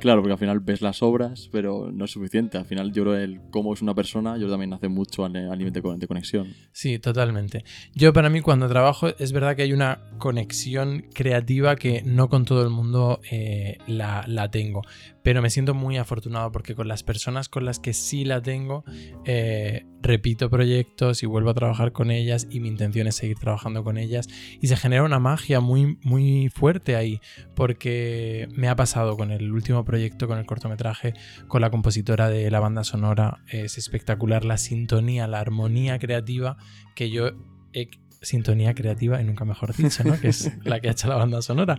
Claro, 0.00 0.20
porque 0.20 0.32
al 0.32 0.38
final 0.38 0.60
ves 0.60 0.82
las 0.82 1.02
obras, 1.02 1.48
pero 1.50 1.90
no 1.92 2.04
es 2.04 2.10
suficiente. 2.10 2.58
Al 2.58 2.66
final 2.66 2.92
yo 2.92 3.04
creo 3.04 3.16
el 3.16 3.40
cómo 3.50 3.72
es 3.72 3.82
una 3.82 3.94
persona, 3.94 4.36
yo 4.36 4.50
también 4.50 4.72
hace 4.72 4.88
mucho 4.88 5.24
al 5.24 5.32
nivel 5.32 5.72
de 5.72 6.06
conexión. 6.06 6.48
Sí, 6.72 6.98
totalmente. 6.98 7.64
Yo 7.94 8.12
para 8.12 8.28
mí 8.28 8.40
cuando 8.40 8.68
trabajo 8.68 9.08
es 9.18 9.32
verdad 9.32 9.56
que 9.56 9.62
hay 9.62 9.72
una 9.72 10.00
conexión 10.18 11.06
creativa 11.14 11.76
que 11.76 12.02
no 12.04 12.28
con 12.28 12.44
todo 12.44 12.62
el 12.62 12.70
mundo 12.70 13.20
eh, 13.30 13.78
la, 13.86 14.24
la 14.26 14.50
tengo, 14.50 14.82
pero 15.22 15.40
me 15.40 15.50
siento 15.50 15.74
muy 15.74 15.96
afortunado 15.96 16.52
porque 16.52 16.74
con 16.74 16.86
las 16.86 17.02
personas 17.02 17.48
con 17.48 17.64
las 17.64 17.78
que 17.78 17.94
sí 17.94 18.24
la 18.24 18.42
tengo, 18.42 18.84
eh, 19.24 19.86
repito 20.02 20.50
proyectos 20.50 21.22
y 21.22 21.26
vuelvo 21.26 21.50
a 21.50 21.54
trabajar 21.54 21.92
con 21.92 22.10
ellas 22.10 22.46
y 22.50 22.60
mi 22.60 22.68
intención 22.68 23.06
es 23.06 23.16
seguir 23.16 23.38
trabajando 23.38 23.82
con 23.82 23.96
ellas 23.96 24.28
y 24.60 24.66
se 24.66 24.76
genera 24.76 25.02
una 25.02 25.18
magia 25.18 25.60
muy, 25.60 25.98
muy 26.02 26.50
fuerte 26.50 26.94
ahí 26.94 27.20
porque 27.54 28.48
me 28.54 28.68
ha 28.68 28.76
pasado 28.76 29.16
con 29.16 29.30
el 29.30 29.50
último 29.50 29.83
proyecto, 29.84 30.26
con 30.26 30.38
el 30.38 30.46
cortometraje, 30.46 31.14
con 31.48 31.60
la 31.60 31.70
compositora 31.70 32.28
de 32.28 32.50
la 32.50 32.60
banda 32.60 32.84
sonora. 32.84 33.42
Es 33.48 33.78
espectacular 33.78 34.44
la 34.44 34.58
sintonía, 34.58 35.26
la 35.26 35.40
armonía 35.40 35.98
creativa 35.98 36.56
que 36.94 37.10
yo 37.10 37.30
he... 37.72 37.88
Sintonía 38.22 38.74
creativa, 38.74 39.20
y 39.20 39.24
nunca 39.24 39.44
mejor 39.44 39.76
dicho, 39.76 40.02
¿no? 40.02 40.18
Que 40.18 40.28
es 40.28 40.50
la 40.64 40.80
que 40.80 40.88
ha 40.88 40.92
hecho 40.92 41.08
la 41.08 41.16
banda 41.16 41.42
sonora. 41.42 41.78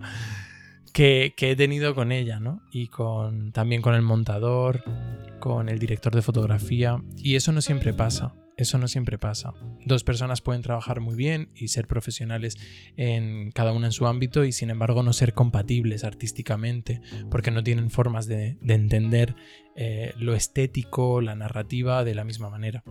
Que, 0.92 1.34
que 1.36 1.50
he 1.50 1.56
tenido 1.56 1.96
con 1.96 2.12
ella, 2.12 2.38
¿no? 2.38 2.62
Y 2.70 2.86
con, 2.86 3.50
también 3.50 3.82
con 3.82 3.96
el 3.96 4.02
montador, 4.02 4.84
con 5.40 5.68
el 5.68 5.80
director 5.80 6.14
de 6.14 6.22
fotografía. 6.22 7.02
Y 7.16 7.34
eso 7.34 7.50
no 7.50 7.60
siempre 7.60 7.92
pasa. 7.92 8.32
Eso 8.56 8.78
no 8.78 8.88
siempre 8.88 9.18
pasa. 9.18 9.52
Dos 9.84 10.02
personas 10.02 10.40
pueden 10.40 10.62
trabajar 10.62 11.00
muy 11.00 11.14
bien 11.14 11.50
y 11.54 11.68
ser 11.68 11.86
profesionales 11.86 12.56
en 12.96 13.50
cada 13.50 13.72
una 13.72 13.86
en 13.86 13.92
su 13.92 14.06
ámbito 14.06 14.44
y 14.44 14.52
sin 14.52 14.70
embargo 14.70 15.02
no 15.02 15.12
ser 15.12 15.34
compatibles 15.34 16.04
artísticamente 16.04 17.02
porque 17.30 17.50
no 17.50 17.62
tienen 17.62 17.90
formas 17.90 18.26
de, 18.26 18.56
de 18.62 18.74
entender 18.74 19.36
eh, 19.76 20.14
lo 20.18 20.34
estético, 20.34 21.20
la 21.20 21.34
narrativa 21.34 22.02
de 22.02 22.14
la 22.14 22.24
misma 22.24 22.48
manera. 22.48 22.82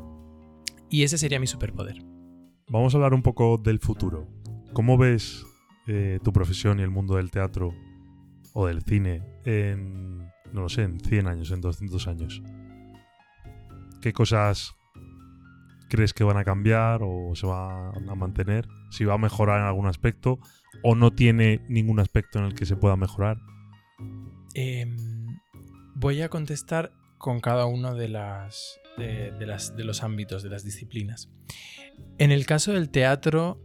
Y 0.87 1.01
ese 1.01 1.17
sería 1.17 1.39
mi 1.39 1.47
superpoder. 1.47 1.97
Vamos 2.69 2.93
a 2.93 2.97
hablar 2.97 3.15
un 3.15 3.23
poco 3.23 3.57
del 3.57 3.79
futuro. 3.79 4.27
¿Cómo 4.73 4.97
ves 4.97 5.43
eh, 5.87 6.19
tu 6.23 6.31
profesión 6.31 6.79
y 6.79 6.83
el 6.83 6.91
mundo 6.91 7.15
del 7.15 7.31
teatro 7.31 7.73
o 8.53 8.67
del 8.67 8.83
cine 8.83 9.23
en, 9.45 10.19
no 10.53 10.61
lo 10.61 10.69
sé, 10.69 10.83
en 10.83 10.99
100 10.99 11.27
años, 11.27 11.49
en 11.49 11.61
200 11.61 12.07
años? 12.07 12.43
¿Qué 13.99 14.13
cosas 14.13 14.75
crees 15.95 16.13
que 16.13 16.23
van 16.23 16.37
a 16.37 16.43
cambiar 16.43 17.01
o 17.03 17.33
se 17.35 17.45
van 17.45 18.09
a 18.09 18.15
mantener? 18.15 18.67
Si 18.91 19.05
va 19.05 19.15
a 19.15 19.17
mejorar 19.17 19.61
en 19.61 19.67
algún 19.67 19.87
aspecto 19.87 20.39
o 20.83 20.95
no 20.95 21.11
tiene 21.11 21.61
ningún 21.69 21.99
aspecto 21.99 22.39
en 22.39 22.45
el 22.45 22.53
que 22.53 22.65
se 22.65 22.75
pueda 22.75 22.95
mejorar. 22.95 23.37
Em, 24.53 24.95
voy 25.95 26.21
a 26.21 26.29
contestar 26.29 26.91
con 27.17 27.39
cada 27.39 27.65
uno 27.65 27.95
de, 27.95 28.09
las, 28.09 28.79
de, 28.97 29.31
de 29.31 29.45
las, 29.45 29.75
de 29.75 29.83
los 29.83 30.03
ámbitos, 30.03 30.43
de 30.43 30.49
las 30.49 30.63
disciplinas. 30.63 31.31
En 32.17 32.31
el 32.31 32.45
caso 32.45 32.73
del 32.73 32.89
teatro, 32.89 33.61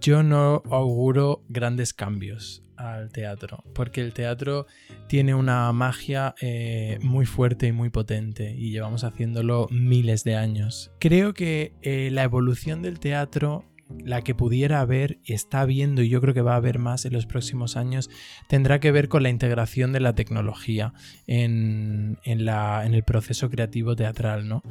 yo 0.00 0.22
no 0.22 0.62
auguro 0.70 1.44
grandes 1.48 1.94
cambios 1.94 2.62
al 2.82 3.10
teatro, 3.12 3.62
porque 3.74 4.00
el 4.00 4.12
teatro 4.12 4.66
tiene 5.08 5.34
una 5.34 5.72
magia 5.72 6.34
eh, 6.40 6.98
muy 7.02 7.26
fuerte 7.26 7.66
y 7.68 7.72
muy 7.72 7.90
potente 7.90 8.54
y 8.56 8.70
llevamos 8.70 9.04
haciéndolo 9.04 9.68
miles 9.70 10.24
de 10.24 10.36
años. 10.36 10.90
Creo 10.98 11.34
que 11.34 11.72
eh, 11.82 12.10
la 12.12 12.22
evolución 12.24 12.82
del 12.82 12.98
teatro, 12.98 13.64
la 14.04 14.22
que 14.22 14.34
pudiera 14.34 14.80
haber, 14.80 15.18
está 15.26 15.60
habiendo 15.60 16.00
y 16.02 16.08
yo 16.08 16.20
creo 16.22 16.32
que 16.32 16.40
va 16.40 16.54
a 16.54 16.56
haber 16.56 16.78
más 16.78 17.04
en 17.04 17.12
los 17.12 17.26
próximos 17.26 17.76
años, 17.76 18.08
tendrá 18.48 18.80
que 18.80 18.90
ver 18.90 19.08
con 19.08 19.22
la 19.22 19.28
integración 19.28 19.92
de 19.92 20.00
la 20.00 20.14
tecnología 20.14 20.94
en, 21.26 22.18
en 22.24 22.44
la- 22.46 22.84
en 22.86 22.94
el 22.94 23.02
proceso 23.02 23.50
creativo 23.50 23.94
teatral. 23.96 24.48
¿no? 24.48 24.62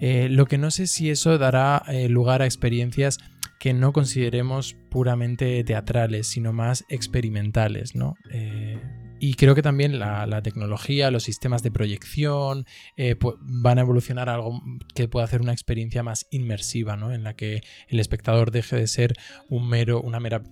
Eh, 0.00 0.28
lo 0.28 0.46
que 0.46 0.58
no 0.58 0.70
sé 0.72 0.86
si 0.88 1.08
eso 1.10 1.38
dará 1.38 1.84
lugar 2.08 2.42
a 2.42 2.46
experiencias 2.46 3.18
que 3.64 3.72
no 3.72 3.94
consideremos 3.94 4.76
puramente 4.90 5.64
teatrales, 5.64 6.26
sino 6.26 6.52
más 6.52 6.84
experimentales, 6.90 7.94
¿no? 7.94 8.14
Eh, 8.30 8.78
y 9.18 9.36
creo 9.36 9.54
que 9.54 9.62
también 9.62 9.98
la, 9.98 10.42
tecnología, 10.42 11.10
los 11.10 11.22
sistemas 11.22 11.62
de 11.62 11.70
proyección 11.70 12.66
eh, 12.98 13.16
van 13.40 13.78
a 13.78 13.80
evolucionar 13.80 14.28
a 14.28 14.34
algo 14.34 14.60
que 14.94 15.08
pueda 15.08 15.24
hacer 15.24 15.40
una 15.40 15.52
experiencia 15.52 16.02
más 16.02 16.26
inmersiva, 16.30 16.98
¿no? 16.98 17.10
En 17.10 17.24
la 17.24 17.36
que 17.36 17.62
el 17.88 18.00
espectador 18.00 18.50
deje 18.50 18.76
de 18.76 18.86
ser 18.86 19.14
un 19.48 19.66
mero, 19.66 20.02
una 20.02 20.20
mera 20.20 20.42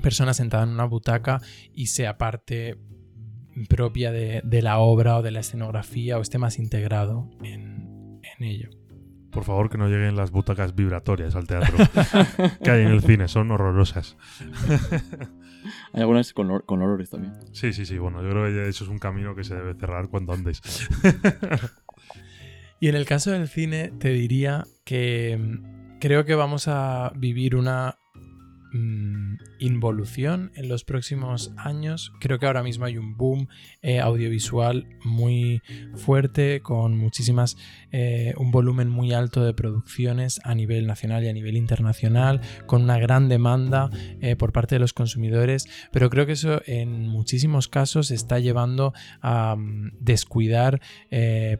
persona 0.00 0.32
sentada 0.32 0.62
en 0.62 0.68
una 0.68 0.84
butaca 0.84 1.40
y 1.74 1.88
sea 1.88 2.16
parte 2.16 2.78
propia 3.68 4.12
de, 4.12 4.40
de 4.44 4.62
la 4.62 4.78
obra 4.78 5.16
o 5.16 5.22
de 5.22 5.32
la 5.32 5.40
escenografía 5.40 6.16
o 6.16 6.22
esté 6.22 6.38
más 6.38 6.60
integrado 6.60 7.28
en, 7.42 8.20
en 8.22 8.44
ello. 8.44 8.79
Por 9.30 9.44
favor, 9.44 9.70
que 9.70 9.78
no 9.78 9.88
lleguen 9.88 10.16
las 10.16 10.30
butacas 10.30 10.74
vibratorias 10.74 11.36
al 11.36 11.46
teatro 11.46 11.76
que 12.64 12.70
hay 12.70 12.82
en 12.82 12.88
el 12.88 13.00
cine, 13.02 13.28
son 13.28 13.50
horrorosas. 13.50 14.16
Hay 15.92 16.00
algunas 16.00 16.32
con, 16.32 16.48
olor- 16.48 16.64
con 16.64 16.80
olores 16.80 17.10
también. 17.10 17.34
Sí, 17.52 17.72
sí, 17.74 17.84
sí, 17.84 17.98
bueno, 17.98 18.22
yo 18.22 18.30
creo 18.30 18.44
que 18.46 18.68
eso 18.68 18.84
es 18.84 18.90
un 18.90 18.98
camino 18.98 19.34
que 19.34 19.44
se 19.44 19.54
debe 19.54 19.74
cerrar 19.74 20.08
cuanto 20.08 20.32
antes. 20.32 20.60
Y 22.82 22.88
en 22.88 22.94
el 22.94 23.04
caso 23.04 23.30
del 23.30 23.46
cine, 23.46 23.92
te 23.98 24.08
diría 24.08 24.64
que 24.84 25.36
mm, 25.38 25.98
creo 26.00 26.24
que 26.24 26.34
vamos 26.34 26.66
a 26.66 27.12
vivir 27.14 27.54
una 27.54 27.98
mm, 28.72 29.36
involución 29.58 30.52
en 30.54 30.68
los 30.68 30.84
próximos 30.84 31.52
años. 31.56 32.12
Creo 32.20 32.38
que 32.38 32.46
ahora 32.46 32.62
mismo 32.62 32.84
hay 32.84 32.96
un 32.96 33.16
boom 33.16 33.48
eh, 33.82 34.00
audiovisual 34.00 34.86
muy 35.04 35.62
fuerte, 35.94 36.60
con 36.60 36.96
muchísimas, 36.96 37.56
eh, 37.92 38.34
un 38.36 38.50
volumen 38.50 38.88
muy 38.88 39.12
alto 39.12 39.44
de 39.44 39.54
producciones 39.54 40.40
a 40.44 40.54
nivel 40.54 40.86
nacional 40.86 41.24
y 41.24 41.28
a 41.28 41.32
nivel 41.32 41.56
internacional, 41.56 42.40
con 42.66 42.82
una 42.82 42.98
gran 42.98 43.28
demanda 43.28 43.90
eh, 44.20 44.36
por 44.36 44.52
parte 44.52 44.74
de 44.74 44.80
los 44.80 44.92
consumidores. 44.92 45.68
Pero 45.92 46.10
creo 46.10 46.26
que 46.26 46.32
eso 46.32 46.62
en 46.66 47.08
muchísimos 47.08 47.68
casos 47.68 48.10
está 48.10 48.38
llevando 48.38 48.92
a 49.20 49.56
mm, 49.56 49.92
descuidar 50.00 50.80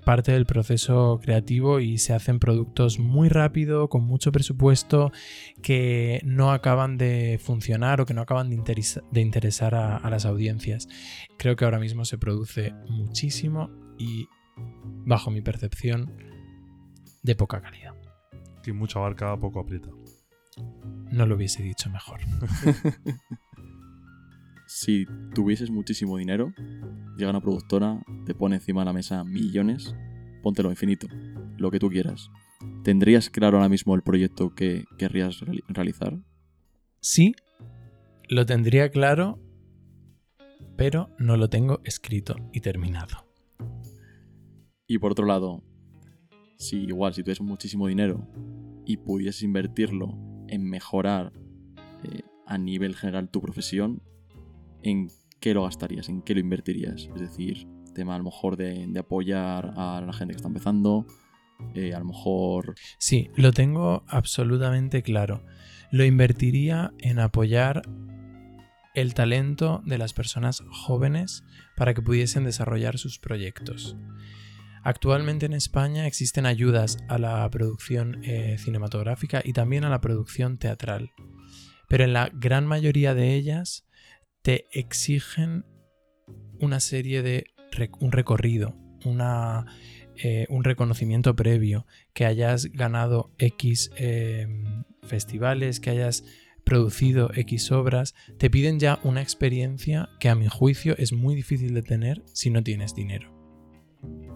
parte 0.05 0.33
del 0.33 0.46
proceso 0.46 1.20
creativo 1.23 1.81
y 1.81 1.99
se 1.99 2.12
hacen 2.12 2.38
productos 2.38 2.99
muy 2.99 3.29
rápido, 3.29 3.88
con 3.88 4.05
mucho 4.05 4.33
presupuesto, 4.33 5.12
que 5.62 6.20
no 6.25 6.53
acaban 6.53 6.99
de 7.00 7.38
funcionar 7.42 8.00
o 8.00 8.06
que 8.06 8.14
no 8.14 8.20
acaban 8.22 8.48
de, 8.50 8.56
interesa- 8.56 9.02
de 9.10 9.20
interesar 9.20 9.74
a, 9.74 9.96
a 9.96 10.08
las 10.10 10.24
audiencias. 10.26 10.86
Creo 11.38 11.56
que 11.56 11.64
ahora 11.64 11.80
mismo 11.80 12.04
se 12.04 12.16
produce 12.18 12.72
muchísimo 12.88 13.70
y, 13.98 14.28
bajo 15.04 15.30
mi 15.32 15.40
percepción, 15.42 16.12
de 17.22 17.34
poca 17.34 17.60
calidad. 17.60 17.94
Que 18.62 18.72
mucha 18.72 18.98
barca 19.00 19.36
poco 19.38 19.60
aprieta. 19.60 19.88
No 21.10 21.26
lo 21.26 21.34
hubiese 21.36 21.62
dicho 21.62 21.90
mejor. 21.90 22.20
Si 24.66 25.04
tuvieses 25.34 25.68
muchísimo 25.70 26.16
dinero, 26.16 26.52
llega 27.16 27.30
una 27.30 27.40
productora, 27.40 28.00
te 28.24 28.34
pone 28.36 28.54
encima 28.56 28.82
de 28.82 28.84
la 28.84 28.92
mesa 28.92 29.24
millones, 29.24 29.96
póntelo 30.44 30.70
infinito, 30.70 31.08
lo 31.58 31.72
que 31.72 31.80
tú 31.80 31.88
quieras. 31.90 32.30
¿Tendrías 32.84 33.30
claro 33.30 33.56
ahora 33.56 33.68
mismo 33.68 33.96
el 33.96 34.02
proyecto 34.02 34.54
que 34.54 34.84
querrías 34.96 35.40
reali- 35.40 35.64
realizar? 35.68 36.16
Sí, 37.02 37.34
lo 38.28 38.44
tendría 38.44 38.90
claro, 38.90 39.38
pero 40.76 41.08
no 41.18 41.38
lo 41.38 41.48
tengo 41.48 41.80
escrito 41.84 42.36
y 42.52 42.60
terminado. 42.60 43.26
Y 44.86 44.98
por 44.98 45.12
otro 45.12 45.24
lado, 45.24 45.62
si 46.58 46.82
igual, 46.84 47.14
si 47.14 47.22
tuvieses 47.22 47.40
muchísimo 47.40 47.86
dinero 47.86 48.28
y 48.84 48.98
pudieses 48.98 49.42
invertirlo 49.42 50.18
en 50.48 50.68
mejorar 50.68 51.32
eh, 52.04 52.20
a 52.46 52.58
nivel 52.58 52.94
general 52.94 53.30
tu 53.30 53.40
profesión, 53.40 54.02
¿en 54.82 55.08
qué 55.40 55.54
lo 55.54 55.62
gastarías? 55.62 56.10
¿En 56.10 56.20
qué 56.20 56.34
lo 56.34 56.40
invertirías? 56.40 57.08
Es 57.14 57.20
decir, 57.20 57.66
tema 57.94 58.14
a 58.14 58.18
lo 58.18 58.24
mejor 58.24 58.58
de, 58.58 58.86
de 58.86 59.00
apoyar 59.00 59.72
a 59.74 60.02
la 60.06 60.12
gente 60.12 60.34
que 60.34 60.36
está 60.36 60.48
empezando, 60.48 61.06
eh, 61.75 61.94
a 61.94 61.99
lo 61.99 62.07
mejor... 62.07 62.75
Sí, 62.99 63.31
lo 63.37 63.53
tengo 63.53 64.05
absolutamente 64.09 65.03
claro. 65.03 65.44
Lo 65.90 66.05
invertiría 66.05 66.92
en 66.99 67.18
apoyar 67.18 67.83
el 68.94 69.14
talento 69.14 69.83
de 69.85 69.99
las 69.99 70.12
personas 70.12 70.62
jóvenes 70.70 71.44
para 71.77 71.94
que 71.94 72.03
pudiesen 72.03 72.44
desarrollar 72.44 72.99
sus 72.99 73.18
proyectos. 73.18 73.96
Actualmente 74.83 75.46
en 75.46 75.53
España 75.53 76.07
existen 76.07 76.46
ayudas 76.46 76.99
a 77.09 77.18
la 77.18 77.49
producción 77.51 78.23
eh, 78.25 78.57
cinematográfica 78.59 79.42
y 79.44 79.53
también 79.53 79.85
a 79.85 79.90
la 79.90 80.01
producción 80.01 80.59
teatral, 80.59 81.12
pero 81.88 82.05
en 82.05 82.14
la 82.14 82.31
gran 82.33 82.66
mayoría 82.66 83.14
de 83.14 83.35
ellas 83.35 83.87
te 84.42 84.66
exigen 84.73 85.66
una 86.59 86.81
serie 86.81 87.23
de 87.23 87.44
un 88.01 88.12
recorrido, 88.12 88.75
una, 89.05 89.66
eh, 90.22 90.46
un 90.50 90.64
reconocimiento 90.64 91.35
previo, 91.35 91.87
que 92.12 92.26
hayas 92.26 92.66
ganado 92.66 93.30
X 93.38 93.90
eh, 93.96 94.46
festivales, 95.02 95.80
que 95.80 95.90
hayas 95.90 96.24
producido 96.64 97.30
X 97.35 97.72
obras, 97.72 98.14
te 98.38 98.50
piden 98.50 98.78
ya 98.78 99.00
una 99.02 99.22
experiencia 99.22 100.11
que 100.20 100.28
a 100.28 100.35
mi 100.35 100.46
juicio 100.46 100.94
es 100.98 101.12
muy 101.12 101.35
difícil 101.35 101.72
de 101.72 101.83
tener 101.83 102.22
si 102.26 102.50
no 102.50 102.62
tienes 102.62 102.94
dinero. 102.94 103.33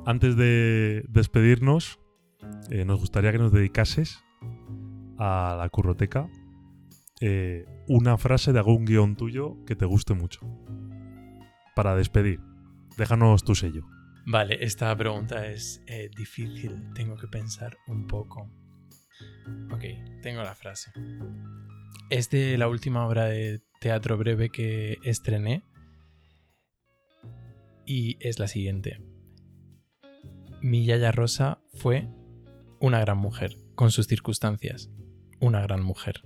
Antes 0.07 0.37
de 0.37 1.05
despedirnos, 1.09 2.01
eh, 2.70 2.85
nos 2.85 3.01
gustaría 3.01 3.33
que 3.33 3.38
nos 3.38 3.53
dedicases 3.53 4.18
a 5.18 5.57
la 5.59 5.68
curroteca 5.68 6.29
una 7.87 8.18
frase 8.18 8.53
de 8.53 8.59
algún 8.59 8.85
guion 8.85 9.16
tuyo 9.16 9.57
que 9.64 9.77
te 9.77 9.87
guste 9.87 10.12
mucho. 10.12 10.40
Para 11.75 11.97
despedir, 11.97 12.40
déjanos 12.99 13.44
tu 13.44 13.55
sello. 13.55 13.87
Vale, 14.27 14.65
esta 14.65 14.97
pregunta 14.97 15.47
es 15.47 15.83
eh, 15.87 16.09
difícil, 16.17 16.93
tengo 16.95 17.17
que 17.17 17.29
pensar 17.29 17.77
un 17.87 18.07
poco. 18.07 18.51
Ok, 19.71 19.85
tengo 20.23 20.43
la 20.43 20.55
frase. 20.55 20.93
Es 22.09 22.31
de 22.31 22.57
la 22.57 22.69
última 22.69 23.07
obra 23.07 23.27
de 23.27 23.61
teatro 23.81 24.17
breve 24.17 24.49
que 24.49 24.99
estrené 25.05 25.63
y 27.85 28.17
es 28.21 28.39
la 28.39 28.49
siguiente. 28.49 29.03
Mi 30.63 30.87
Yaya 30.87 31.13
Rosa 31.13 31.61
fue 31.75 32.09
una 32.81 33.01
gran 33.01 33.19
mujer, 33.19 33.59
con 33.75 33.91
sus 33.91 34.07
circunstancias, 34.07 34.91
una 35.39 35.61
gran 35.61 35.83
mujer. 35.83 36.23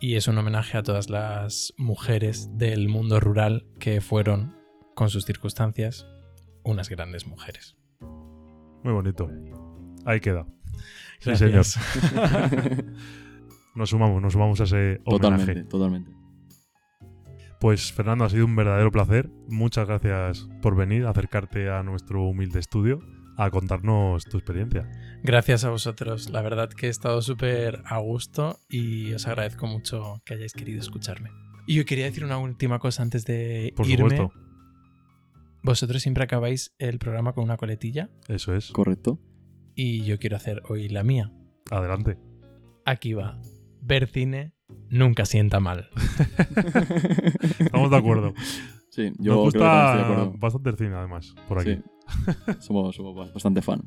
Y 0.00 0.14
es 0.14 0.28
un 0.28 0.38
homenaje 0.38 0.78
a 0.78 0.84
todas 0.84 1.10
las 1.10 1.74
mujeres 1.76 2.56
del 2.56 2.88
mundo 2.88 3.18
rural 3.18 3.66
que 3.80 4.00
fueron, 4.00 4.56
con 4.94 5.10
sus 5.10 5.24
circunstancias, 5.24 6.06
unas 6.64 6.88
grandes 6.88 7.26
mujeres. 7.26 7.76
Muy 8.82 8.92
bonito. 8.92 9.30
Ahí 10.04 10.20
queda. 10.20 10.46
Sí, 11.20 11.36
señor. 11.36 11.64
Nos 13.74 13.88
sumamos, 13.88 14.20
nos 14.20 14.34
sumamos 14.34 14.60
a 14.60 14.64
ese 14.64 15.00
homenaje. 15.04 15.54
totalmente, 15.54 15.64
totalmente. 15.64 16.10
Pues 17.58 17.92
Fernando, 17.92 18.24
ha 18.24 18.28
sido 18.28 18.44
un 18.44 18.54
verdadero 18.56 18.90
placer. 18.90 19.30
Muchas 19.48 19.86
gracias 19.86 20.48
por 20.60 20.76
venir, 20.76 21.06
acercarte 21.06 21.70
a 21.70 21.82
nuestro 21.82 22.22
humilde 22.24 22.58
estudio, 22.58 23.00
a 23.38 23.50
contarnos 23.50 24.24
tu 24.24 24.36
experiencia. 24.36 24.90
Gracias 25.22 25.64
a 25.64 25.70
vosotros. 25.70 26.28
La 26.30 26.42
verdad 26.42 26.68
que 26.68 26.88
he 26.88 26.90
estado 26.90 27.22
súper 27.22 27.82
a 27.86 27.98
gusto 27.98 28.58
y 28.68 29.12
os 29.14 29.26
agradezco 29.26 29.66
mucho 29.66 30.20
que 30.26 30.34
hayáis 30.34 30.52
querido 30.52 30.80
escucharme. 30.80 31.30
Y 31.66 31.76
yo 31.76 31.84
quería 31.86 32.04
decir 32.06 32.24
una 32.24 32.38
última 32.38 32.78
cosa 32.78 33.02
antes 33.02 33.24
de 33.24 33.72
Por 33.76 33.86
irme. 33.86 34.16
supuesto, 34.18 34.32
Vosotros 35.62 36.02
siempre 36.02 36.24
acabáis 36.24 36.74
el 36.78 36.98
programa 36.98 37.32
con 37.34 37.44
una 37.44 37.56
coletilla 37.56 38.10
eso 38.28 38.54
es. 38.54 38.70
Correcto. 38.72 39.18
y 39.74 40.02
yo 40.04 40.18
quiero 40.18 40.36
hacer 40.36 40.62
hoy 40.68 40.88
la 40.88 41.02
mía. 41.04 41.32
Adelante. 41.70 42.18
Aquí 42.84 43.14
va. 43.14 43.40
Ver 43.80 44.08
cine 44.08 44.54
nunca 44.90 45.24
sienta 45.24 45.60
mal. 45.60 45.88
Estamos 47.58 47.90
de 47.90 47.96
acuerdo. 47.96 48.34
Sí, 48.90 49.12
yo 49.18 49.34
Nos 49.42 49.52
creo 49.52 49.52
que 49.52 49.58
de 49.58 49.64
gusta 49.64 50.02
acuerdo. 50.04 50.32
bastante 50.38 50.70
el 50.70 50.76
cine, 50.76 50.94
además, 50.94 51.34
por 51.48 51.58
aquí. 51.60 51.76
Sí. 51.76 51.82
somos, 52.60 52.94
somos 52.96 53.32
bastante 53.32 53.62
fan. 53.62 53.82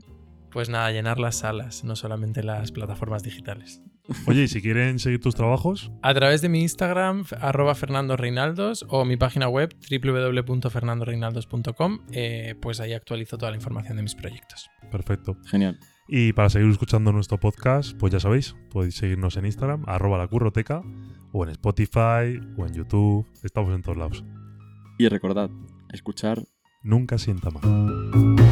Pues 0.56 0.70
nada, 0.70 0.90
llenar 0.90 1.20
las 1.20 1.36
salas, 1.36 1.84
no 1.84 1.98
solamente 1.98 2.42
las 2.42 2.72
plataformas 2.72 3.24
digitales. 3.24 3.82
Oye, 4.26 4.44
y 4.44 4.48
si 4.48 4.62
quieren 4.62 5.00
seguir 5.00 5.20
tus 5.20 5.36
trabajos, 5.36 5.92
A 6.02 6.14
través 6.14 6.42
de 6.42 6.48
mi 6.48 6.62
Instagram, 6.62 7.26
arroba 7.42 7.76
Fernando 7.76 8.16
Reinaldos, 8.16 8.86
o 8.88 9.04
mi 9.04 9.18
página 9.18 9.50
web, 9.50 9.76
www.fernandoreinaldos.com, 9.92 12.00
eh, 12.14 12.56
pues 12.62 12.80
ahí 12.80 12.94
actualizo 12.94 13.38
toda 13.38 13.52
la 13.52 13.58
información 13.58 13.98
de 13.98 14.04
mis 14.04 14.16
proyectos. 14.16 14.70
perfecto. 14.90 15.36
Genial. 15.46 15.78
Y 16.08 16.32
para 16.32 16.50
seguir 16.50 16.72
escuchando 16.72 17.12
nuestro 17.12 17.38
podcast, 17.38 17.92
pues 17.98 18.14
ya 18.14 18.22
sabéis, 18.22 18.56
podéis 18.72 18.96
seguirnos 18.96 19.36
en 19.36 19.48
Instagram, 19.48 19.84
arroba 19.88 20.18
la 20.18 20.30
curroteca, 20.30 20.84
o 21.34 21.44
en 21.44 21.50
Spotify, 21.50 22.40
o 22.58 22.66
en 22.66 22.74
YouTube. 22.74 23.28
Estamos 23.44 23.76
en 23.76 23.82
todos 23.82 23.98
lados. 23.98 24.24
Y 24.98 25.10
recordad, 25.10 25.50
escuchar 25.92 26.42
Nunca 26.82 27.18
sienta 27.18 27.50
mal. 27.50 28.45